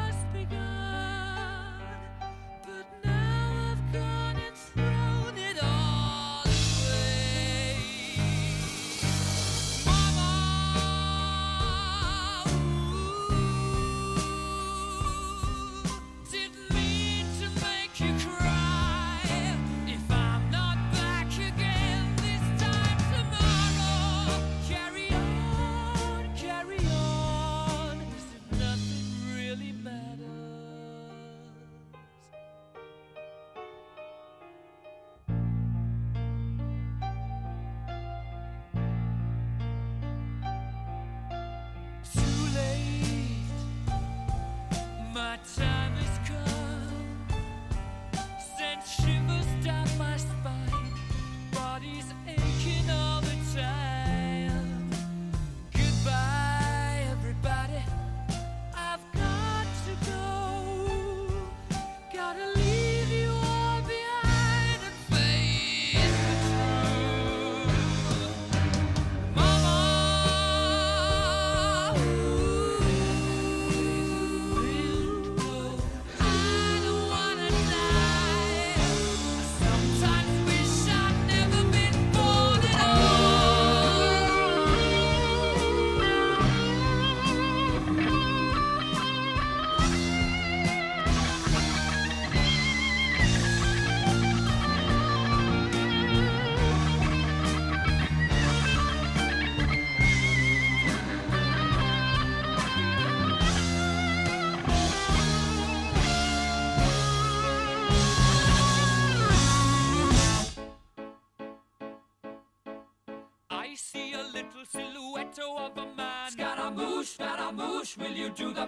[117.98, 118.67] Will you do the